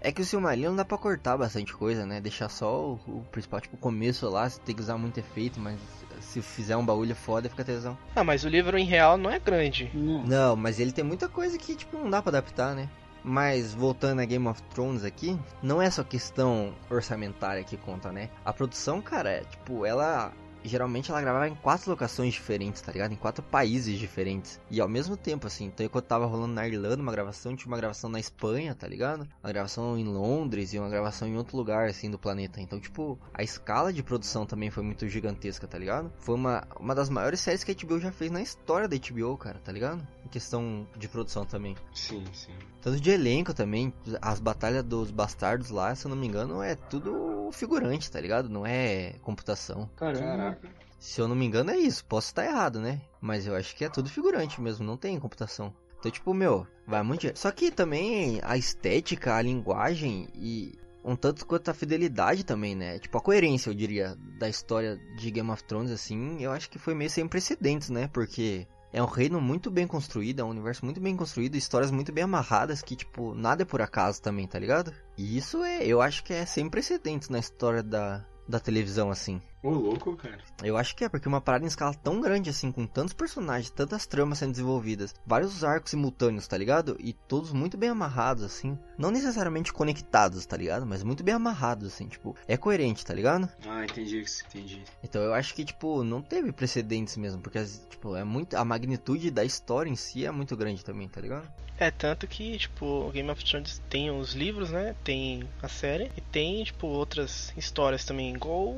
[0.00, 2.20] É que o Silmarillion dá pra cortar bastante coisa, né?
[2.20, 5.58] Deixar só o, o principal, tipo, o começo lá, você tem que usar muito efeito,
[5.58, 5.80] mas
[6.20, 7.96] se fizer um bagulho foda, fica tesão.
[8.14, 9.90] Ah, mas o livro em real não é grande.
[9.94, 10.22] Não.
[10.24, 12.88] Não, mas ele tem muita coisa que, tipo, não dá pra adaptar, né?
[13.28, 18.30] Mas voltando a Game of Thrones aqui, não é só questão orçamentária que conta, né?
[18.44, 20.32] A produção, cara, é, tipo, ela
[20.66, 23.12] geralmente ela gravava em quatro locações diferentes, tá ligado?
[23.12, 24.60] Em quatro países diferentes.
[24.70, 25.66] E ao mesmo tempo, assim.
[25.66, 29.28] Então, enquanto tava rolando na Irlanda uma gravação, tinha uma gravação na Espanha, tá ligado?
[29.42, 32.60] Uma gravação em Londres e uma gravação em outro lugar, assim, do planeta.
[32.60, 36.12] Então, tipo, a escala de produção também foi muito gigantesca, tá ligado?
[36.18, 39.36] Foi uma, uma das maiores séries que a HBO já fez na história da HBO,
[39.36, 40.06] cara, tá ligado?
[40.24, 41.76] Em questão de produção também.
[41.92, 42.52] Sim, sim.
[42.80, 43.92] Tanto de elenco também,
[44.22, 48.48] as batalhas dos bastardos lá, se eu não me engano, é tudo figurante, tá ligado?
[48.48, 49.90] Não é computação.
[49.96, 50.55] Caramba.
[50.98, 53.00] Se eu não me engano é isso, posso estar errado, né?
[53.20, 55.72] Mas eu acho que é tudo figurante mesmo, não tem computação.
[55.98, 57.30] Então, tipo, meu, vai muito.
[57.38, 60.72] Só que também a estética, a linguagem e
[61.04, 62.98] um tanto quanto a fidelidade também, né?
[62.98, 66.78] Tipo, a coerência, eu diria, da história de Game of Thrones, assim, eu acho que
[66.78, 68.08] foi meio sem precedentes, né?
[68.08, 72.12] Porque é um reino muito bem construído, é um universo muito bem construído, histórias muito
[72.12, 74.92] bem amarradas que, tipo, nada é por acaso também, tá ligado?
[75.16, 79.40] E isso é, eu acho que é sem precedentes na história da, da televisão, assim.
[79.62, 80.38] Ô, louco, cara.
[80.62, 83.70] Eu acho que é, porque uma parada em escala tão grande assim, com tantos personagens,
[83.70, 86.96] tantas tramas sendo desenvolvidas, vários arcos simultâneos, tá ligado?
[87.00, 88.78] E todos muito bem amarrados, assim.
[88.96, 90.86] Não necessariamente conectados, tá ligado?
[90.86, 93.48] Mas muito bem amarrados, assim, tipo, é coerente, tá ligado?
[93.66, 94.82] Ah, entendi, entendi.
[95.02, 98.56] Então eu acho que, tipo, não teve precedentes mesmo, porque, tipo, é muito.
[98.56, 101.50] A magnitude da história em si é muito grande também, tá ligado?
[101.78, 104.94] É, tanto que, tipo, Game of Thrones tem os livros, né?
[105.04, 108.74] Tem a série e tem, tipo, outras histórias também, igual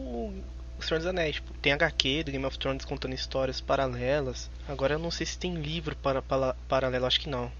[0.78, 1.36] o Senhor dos Anéis.
[1.36, 4.50] Tipo, tem HQ do Game of Thrones contando histórias paralelas.
[4.68, 7.50] Agora eu não sei se tem livro para, para paralelo, acho que não.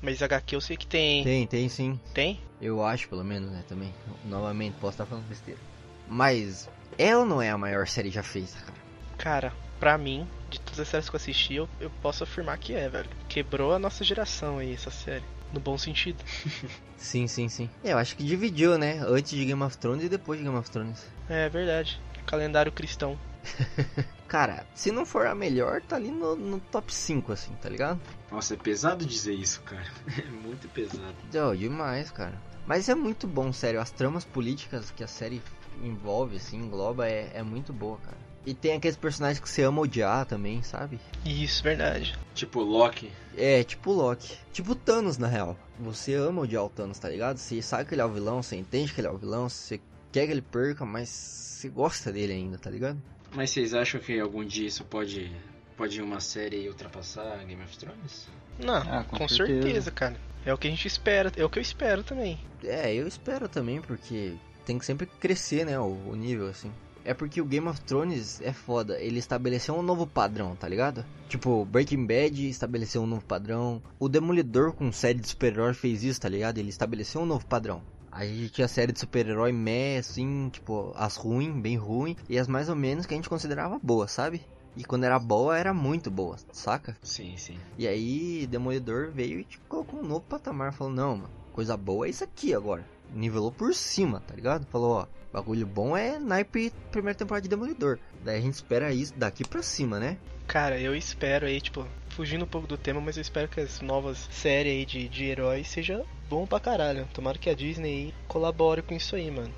[0.00, 1.24] Mas HQ eu sei que tem.
[1.24, 2.00] Tem, tem sim.
[2.14, 2.40] Tem?
[2.60, 3.92] Eu acho, pelo menos, né, também.
[4.24, 5.60] Novamente, posso estar falando besteira.
[6.06, 8.78] Mas ela não é a maior série já feita, cara.
[9.16, 12.74] Cara, pra mim, de todas as séries que eu assisti, eu, eu posso afirmar que
[12.74, 13.08] é, velho.
[13.28, 15.24] Quebrou a nossa geração aí, essa série.
[15.52, 16.22] No bom sentido.
[16.96, 17.70] sim, sim, sim.
[17.82, 19.00] É, eu acho que dividiu, né?
[19.06, 21.04] Antes de Game of Thrones e depois de Game of Thrones.
[21.28, 22.00] É verdade.
[22.28, 23.18] Calendário cristão.
[24.28, 27.98] Cara, se não for a melhor, tá ali no, no, top 5, assim, tá ligado?
[28.30, 29.86] Nossa, é pesado dizer isso, cara.
[30.18, 31.14] É muito pesado.
[31.34, 32.34] Oh, demais, cara.
[32.66, 33.80] Mas é muito bom, sério.
[33.80, 35.40] As tramas políticas que a série
[35.82, 38.18] envolve, assim, engloba, é, é muito boa, cara.
[38.44, 41.00] E tem aqueles personagens que você ama odiar também, sabe?
[41.24, 42.18] Isso, verdade.
[42.34, 43.10] Tipo Loki.
[43.36, 44.36] É, tipo Loki.
[44.52, 45.56] Tipo Thanos, na real.
[45.78, 47.38] Você ama odiar o Thanos, tá ligado?
[47.38, 49.80] Você sabe que ele é o vilão, você entende que ele é o vilão, você
[50.12, 53.00] quer que ele perca, mas você gosta dele ainda, tá ligado?
[53.34, 55.30] Mas vocês acham que algum dia isso pode,
[55.76, 58.28] pode ir uma série e ultrapassar Game of Thrones?
[58.58, 59.62] Não, ah, com, com certeza.
[59.62, 60.16] certeza, cara.
[60.44, 62.38] É o que a gente espera, é o que eu espero também.
[62.64, 64.34] É, eu espero também, porque
[64.64, 66.72] tem que sempre crescer, né, o, o nível, assim.
[67.04, 69.00] É porque o Game of Thrones é foda.
[69.00, 71.04] Ele estabeleceu um novo padrão, tá ligado?
[71.28, 73.82] Tipo, Breaking Bad estabeleceu um novo padrão.
[73.98, 76.58] O Demolidor com série de super-herói fez isso, tá ligado?
[76.58, 77.82] Ele estabeleceu um novo padrão.
[78.10, 82.48] A gente tinha série de super-herói meh, assim, tipo, as ruins, bem ruim, e as
[82.48, 84.42] mais ou menos que a gente considerava boas, sabe?
[84.76, 86.96] E quando era boa, era muito boa, saca?
[87.02, 87.58] Sim, sim.
[87.76, 92.06] E aí, Demolidor veio e tipo, colocou um novo patamar, falou, não, mano, coisa boa
[92.06, 92.84] é isso aqui agora.
[93.12, 94.66] Nivelou por cima, tá ligado?
[94.66, 97.98] Falou, ó, bagulho bom é naipe primeira temporada de Demolidor.
[98.22, 100.18] Daí a gente espera isso daqui pra cima, né?
[100.46, 101.86] Cara, eu espero aí, tipo,
[102.18, 105.24] fugindo um pouco do tema, mas eu espero que as novas séries aí de, de
[105.26, 107.08] heróis seja bom pra caralho.
[107.14, 109.54] Tomara que a Disney aí colabore com isso aí, mano.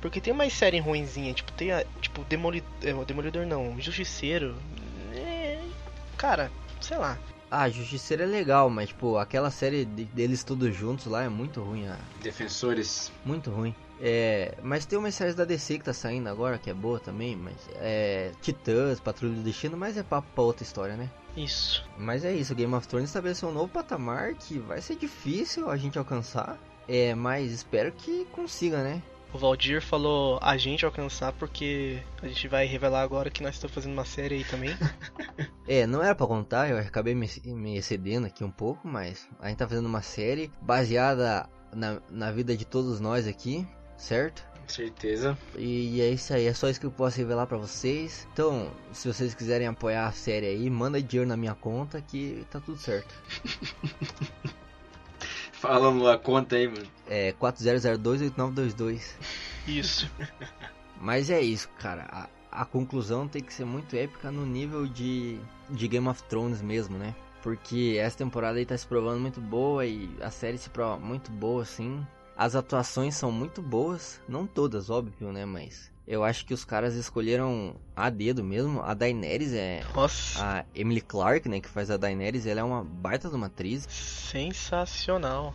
[0.00, 1.84] Porque tem mais série ruinzinha, tipo, tem a.
[2.00, 2.70] Tipo, Demolidor.
[2.84, 4.54] É, Demolidor não, Justiceiro.
[5.12, 5.60] É,
[6.16, 7.18] cara, sei lá.
[7.50, 11.60] Ah, Justiceiro é legal, mas, tipo, aquela série de, deles todos juntos lá é muito
[11.60, 11.88] ruim.
[11.88, 11.98] Ah.
[12.22, 13.10] Defensores.
[13.24, 13.74] Muito ruim.
[14.00, 17.34] É, mas tem umas séries da DC que tá saindo agora, que é boa também,
[17.34, 18.30] mas é.
[18.40, 21.10] Titãs, Patrulha do Destino, mas é papo pra outra história, né?
[21.36, 21.84] Isso.
[21.98, 25.76] Mas é isso, Game of Thrones estabeleceu um novo patamar que vai ser difícil a
[25.76, 26.58] gente alcançar.
[26.86, 29.02] É, mas espero que consiga, né?
[29.32, 33.74] O Valdir falou a gente alcançar porque a gente vai revelar agora que nós estamos
[33.74, 34.70] fazendo uma série aí também.
[35.66, 39.48] é, não era para contar, eu acabei me, me excedendo aqui um pouco, mas a
[39.48, 43.66] gente tá fazendo uma série baseada na, na vida de todos nós aqui,
[43.96, 44.46] certo?
[44.66, 45.38] Certeza.
[45.56, 48.26] E é isso aí, é só isso que eu posso revelar para vocês.
[48.32, 52.60] Então, se vocês quiserem apoiar a série aí, manda dinheiro na minha conta que tá
[52.60, 53.14] tudo certo.
[55.52, 56.86] Falando a conta aí, mano.
[57.08, 59.14] É 40028922.
[59.66, 60.10] Isso.
[61.00, 62.06] Mas é isso, cara.
[62.10, 62.28] A,
[62.62, 65.38] a, conclusão tem que ser muito épica no nível de,
[65.70, 67.14] de Game of Thrones mesmo, né?
[67.42, 71.30] Porque essa temporada aí tá se provando muito boa e a série se prova muito
[71.30, 72.06] boa, assim.
[72.36, 75.44] As atuações são muito boas, não todas, óbvio, né?
[75.44, 78.82] Mas eu acho que os caras escolheram a dedo mesmo.
[78.82, 79.82] A Daenerys é.
[79.94, 80.42] Nossa.
[80.42, 81.60] A Emily Clark, né?
[81.60, 83.86] Que faz a Daenerys, ela é uma baita de uma atriz.
[83.88, 85.54] Sensacional.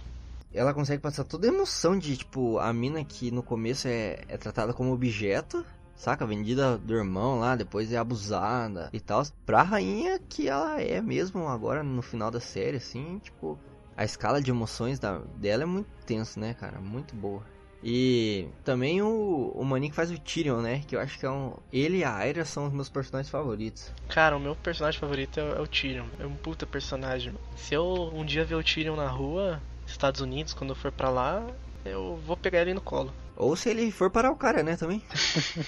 [0.51, 4.37] Ela consegue passar toda a emoção de, tipo, a mina que no começo é, é
[4.37, 5.63] tratada como objeto.
[5.95, 6.25] Saca?
[6.25, 9.21] Vendida do irmão lá, depois é abusada e tal.
[9.45, 13.59] Pra rainha que ela é mesmo agora no final da série, assim, tipo.
[13.99, 16.79] A escala de emoções da, dela é muito tenso, né, cara?
[16.79, 17.43] Muito boa.
[17.83, 20.81] E também o, o maninho que faz o Tyrion, né?
[20.87, 21.57] Que eu acho que é um.
[21.69, 23.91] Ele e a Arya são os meus personagens favoritos.
[24.07, 26.05] Cara, o meu personagem favorito é, é o Tyrion.
[26.17, 27.33] É um puta personagem.
[27.57, 31.09] Se eu um dia ver o Tyrion na rua, Estados Unidos, quando eu for pra
[31.09, 31.45] lá,
[31.83, 33.13] eu vou pegar ele no colo.
[33.39, 35.01] Ou se ele for parar o cara, né, também.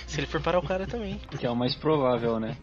[0.05, 1.21] se ele for parar o cara também.
[1.39, 2.57] Que é o mais provável, né?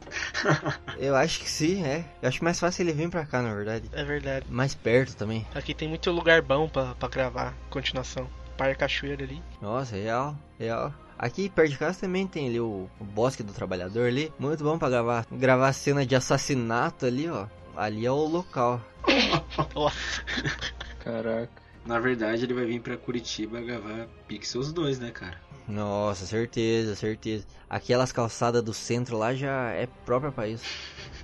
[1.01, 2.05] eu acho que sim, é.
[2.21, 3.89] Eu acho mais fácil ele vir pra cá, na verdade.
[3.93, 4.45] É verdade.
[4.51, 5.47] Mais perto também.
[5.55, 8.29] Aqui tem muito lugar bom pra, pra gravar continuação.
[8.59, 9.43] Parque Cachoeira ali.
[9.63, 10.93] Nossa, real, real.
[11.19, 14.31] Aqui perto de casa também tem ali o, o Bosque do Trabalhador ali.
[14.39, 15.27] Muito bom pra gravar.
[15.33, 17.47] Gravar cena de assassinato ali, ó.
[17.75, 18.79] Ali é o local.
[21.01, 21.68] Caraca.
[21.89, 25.41] Na verdade, ele vai vir pra Curitiba gravar Pixels 2, né, cara?
[25.67, 27.47] Nossa, certeza, certeza.
[27.69, 30.67] Aquelas calçadas do centro lá já é própria pra isso.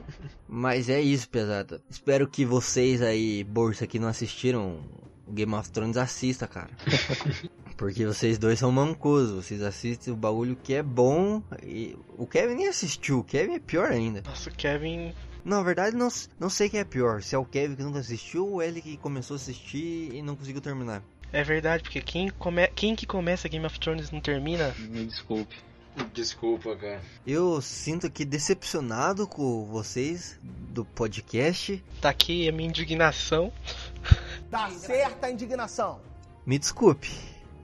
[0.49, 1.83] Mas é isso, pesado.
[1.91, 4.81] Espero que vocês aí, bolsa, que não assistiram
[5.29, 6.71] Game of Thrones, assista, cara.
[7.77, 12.55] Porque vocês dois são mancosos, vocês assistem o bagulho que é bom e o Kevin
[12.55, 14.23] nem assistiu, o Kevin é pior ainda.
[14.25, 15.13] Nossa, o Kevin
[15.45, 18.49] na verdade não, não sei quem é pior, se é o Kevin que nunca assistiu
[18.49, 21.03] ou ele que começou a assistir e não conseguiu terminar.
[21.33, 22.67] É verdade, porque quem, come...
[22.69, 24.75] quem que começa Game of Thrones não termina?
[24.79, 25.57] Me desculpe.
[26.13, 27.01] Desculpa, cara.
[27.27, 31.83] Eu sinto que decepcionado com vocês do podcast.
[32.01, 33.53] Tá aqui a minha indignação.
[34.51, 36.01] Tá certa a indignação.
[36.47, 37.11] Me desculpe,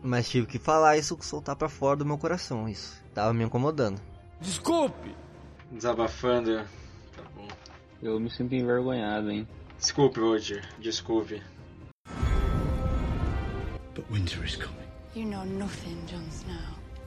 [0.03, 3.01] mas tive que falar isso, soltar para fora do meu coração, isso.
[3.15, 4.01] Tava me incomodando.
[4.41, 5.15] Desculpe.
[5.71, 6.65] Desabafando.
[8.03, 9.47] Eu me sinto envergonhado, hein.
[9.79, 10.63] Desculpe, Roger.
[10.79, 11.43] Desculpe.
[13.95, 14.89] But winter is coming.
[15.15, 16.55] You know nothing, Jon Snow.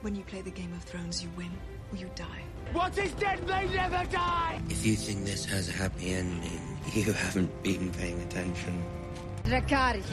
[0.02, 1.50] When you play the Game of Thrones, you win
[1.90, 2.44] or you die.
[2.72, 4.60] What is dead may never die!
[4.68, 8.84] If you think this has a happy ending, you haven't been paying attention.
[9.44, 10.04] Dracarys.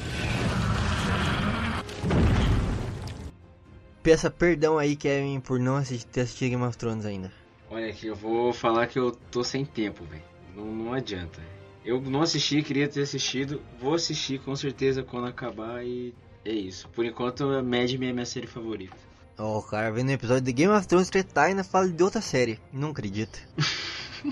[4.02, 7.32] Peça perdão aí, Kevin, por não assistir, ter assistido Game of Thrones ainda.
[7.70, 10.31] Olha aqui, eu vou falar que eu tô sem tempo, velho.
[10.56, 11.42] Não, não adianta.
[11.84, 13.62] Eu não assisti, queria ter assistido.
[13.80, 16.14] Vou assistir com certeza quando acabar e
[16.46, 16.88] é isso.
[16.90, 18.96] Por enquanto, Mad Men é minha série favorita.
[19.38, 21.88] Ó, oh, o cara vendo o episódio de Game of Thrones tretar e ainda fala
[21.88, 22.60] de outra série.
[22.72, 23.40] Não acredito.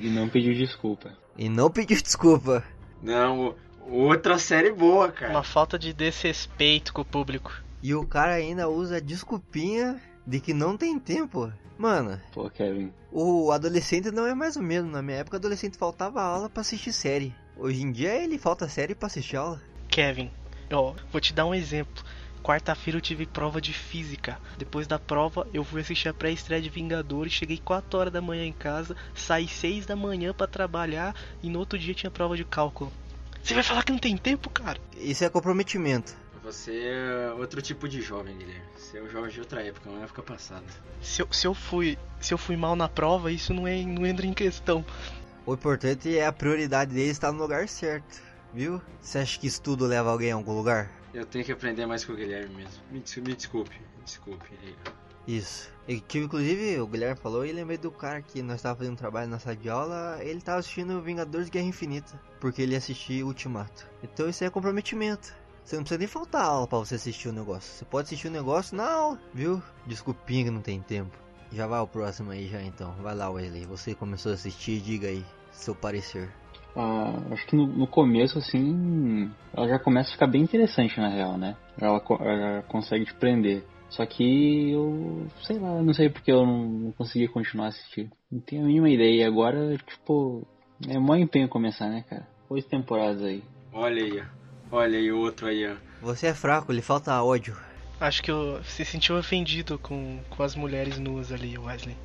[0.00, 1.16] e, e não pediu desculpa.
[1.36, 2.64] E não pediu desculpa.
[3.02, 3.54] Não,
[3.88, 5.32] outra série boa, cara.
[5.32, 7.52] Uma falta de desrespeito com o público.
[7.82, 11.52] E o cara ainda usa desculpinha de que não tem tempo.
[11.78, 12.20] Mano.
[12.32, 12.92] Pô, Kevin.
[13.12, 14.90] O adolescente não é mais o mesmo.
[14.90, 17.34] Na minha época, adolescente faltava aula para assistir série.
[17.56, 19.60] Hoje em dia, ele falta série para assistir aula.
[19.88, 20.30] Kevin,
[20.72, 22.02] ó, vou te dar um exemplo.
[22.42, 24.38] Quarta-feira eu tive prova de física.
[24.56, 27.32] Depois da prova, eu fui assistir a pré-estreia de Vingadores.
[27.32, 31.58] Cheguei 4 horas da manhã em casa, saí 6 da manhã para trabalhar e no
[31.58, 32.92] outro dia tinha prova de cálculo.
[33.42, 34.78] Você vai falar que não tem tempo, cara?
[34.96, 36.16] Isso é comprometimento.
[36.46, 38.62] Você é outro tipo de jovem, Guilherme.
[38.76, 40.64] Você é o jovem de outra época, uma época passada.
[41.02, 44.06] Se eu, se eu fui se eu fui mal na prova, isso não, é, não
[44.06, 44.86] entra em questão.
[45.44, 48.22] O importante é a prioridade dele estar no lugar certo,
[48.54, 48.80] viu?
[49.00, 50.88] Você acha que estudo leva alguém a algum lugar?
[51.12, 52.80] Eu tenho que aprender mais com o Guilherme mesmo.
[52.92, 54.46] Me, me desculpe, me desculpe.
[55.26, 55.68] Isso.
[55.88, 58.96] E que inclusive o Guilherme falou e lembrei do cara que nós estávamos fazendo um
[58.96, 63.84] trabalho na sala de aula, ele estava assistindo Vingadores Guerra Infinita, porque ele assistiu Ultimato.
[64.00, 65.34] Então isso é comprometimento.
[65.66, 67.72] Você não precisa nem faltar aula para você assistir o negócio.
[67.72, 69.60] Você pode assistir o negócio na aula, viu?
[69.84, 71.10] Desculpinha que não tem tempo.
[71.52, 72.92] Já vai o próximo aí já então.
[73.02, 73.66] Vai lá, Wesley.
[73.66, 76.30] Você começou a assistir, diga aí seu parecer.
[76.76, 81.08] Ah, acho que no, no, começo, assim, ela já começa a ficar bem interessante na
[81.08, 81.56] real, né?
[81.80, 83.64] Ela, ela consegue te prender.
[83.88, 88.08] Só que eu, sei lá, não sei porque eu não, não consegui continuar a assistir.
[88.30, 89.22] Não tenho a mínima ideia.
[89.22, 90.46] E agora, tipo,
[90.88, 92.28] é mó empenho começar, né, cara?
[92.48, 93.42] Oito temporadas aí.
[93.72, 94.22] Olha aí,
[94.70, 95.76] Olha aí o outro aí, ó.
[96.02, 97.56] Você é fraco, lhe falta ódio.
[98.00, 101.96] Acho que eu, se sentiu ofendido com, com as mulheres nuas ali, Wesley.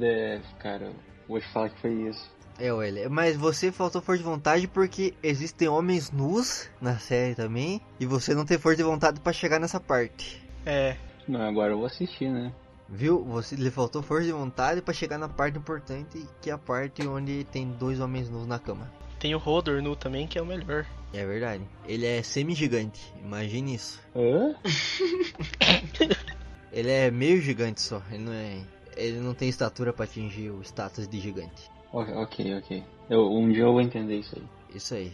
[0.00, 0.92] É, cara,
[1.28, 2.32] vou te falar que foi isso.
[2.58, 7.80] É, Wesley, mas você faltou força de vontade porque existem homens nus na série também
[7.98, 10.42] e você não tem força de vontade para chegar nessa parte.
[10.66, 10.96] É.
[11.26, 12.52] Não, agora eu vou assistir, né?
[12.88, 13.24] Viu?
[13.24, 17.06] Você lhe faltou força de vontade para chegar na parte importante, que é a parte
[17.06, 18.90] onde tem dois homens nus na cama.
[19.18, 20.86] Tem o Rodor nu também, que é o melhor.
[21.14, 21.64] É verdade.
[21.86, 24.02] Ele é semi-gigante, imagine isso.
[24.14, 24.54] Hã?
[26.74, 28.60] Ele é meio gigante só, ele não é.
[28.96, 31.70] Ele não tem estatura pra atingir o status de gigante.
[31.92, 32.56] Ok, ok.
[32.56, 32.84] ok.
[33.08, 34.44] Eu, um dia eu vou entender isso aí.
[34.74, 35.12] Isso aí.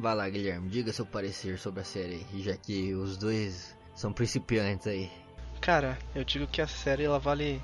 [0.00, 4.86] Vai lá, Guilherme, diga seu parecer sobre a série, já que os dois são principiantes
[4.86, 5.10] aí.
[5.60, 7.60] Cara, eu digo que a série ela vale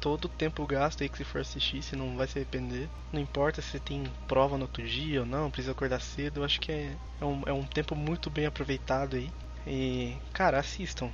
[0.00, 2.88] todo o tempo gasto aí que você for assistir, você não vai se arrepender.
[3.12, 6.60] Não importa se tem prova no outro dia ou não, precisa acordar cedo, eu acho
[6.60, 9.30] que é, é, um, é um tempo muito bem aproveitado aí.
[9.66, 11.10] E, cara, assistam.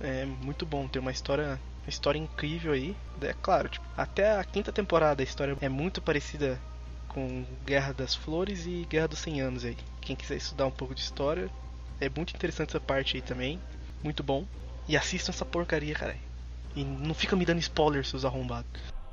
[0.00, 2.96] É muito bom, tem uma história, uma história incrível aí.
[3.20, 6.58] É claro, tipo, até a quinta temporada a história é muito parecida
[7.08, 9.76] com Guerra das Flores e Guerra dos 100 Anos aí.
[10.00, 11.50] Quem quiser estudar um pouco de história,
[12.00, 13.60] é muito interessante essa parte aí também.
[14.02, 14.46] Muito bom.
[14.88, 16.16] E assistam essa porcaria, cara.
[16.74, 18.70] E não fica me dando spoiler, seus arrombados.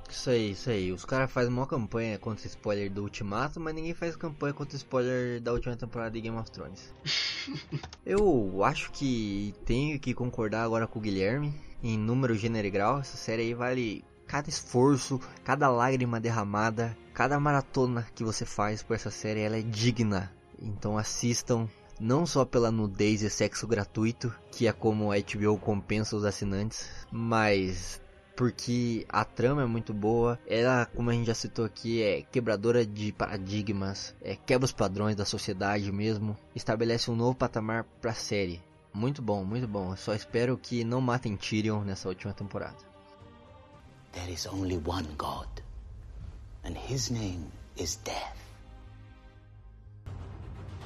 [0.10, 0.92] Isso aí, isso aí.
[0.92, 5.42] Os caras fazem uma campanha contra spoiler do Ultimato, mas ninguém faz campanha contra spoiler
[5.42, 6.94] da última temporada de Game of Thrones.
[8.06, 11.54] Eu acho que tenho que concordar agora com o Guilherme.
[11.84, 17.40] Em número, gênero e grau, essa série aí vale cada esforço, cada lágrima derramada, cada
[17.40, 20.32] maratona que você faz por essa série, ela é digna.
[20.60, 21.68] Então assistam,
[22.00, 26.90] não só pela nudez e sexo gratuito, que é como a HBO compensa os assinantes,
[27.12, 28.02] mas
[28.36, 32.86] porque a trama é muito boa, ela, como a gente já citou aqui, é quebradora
[32.86, 38.62] de paradigmas, é, quebra os padrões da sociedade mesmo, estabelece um novo patamar pra série.
[38.94, 39.96] Muito bom, muito bom.
[39.96, 42.78] Só espero que não matem Tyrion nessa última temporada.
[44.12, 45.50] There is only one God,
[46.64, 48.47] and his name is Death.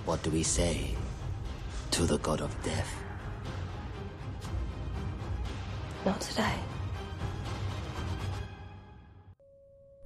[0.05, 0.95] What do we say
[1.91, 2.89] to the God of Death?
[6.03, 6.71] Not today.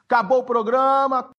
[0.00, 1.24] Acabou o programa.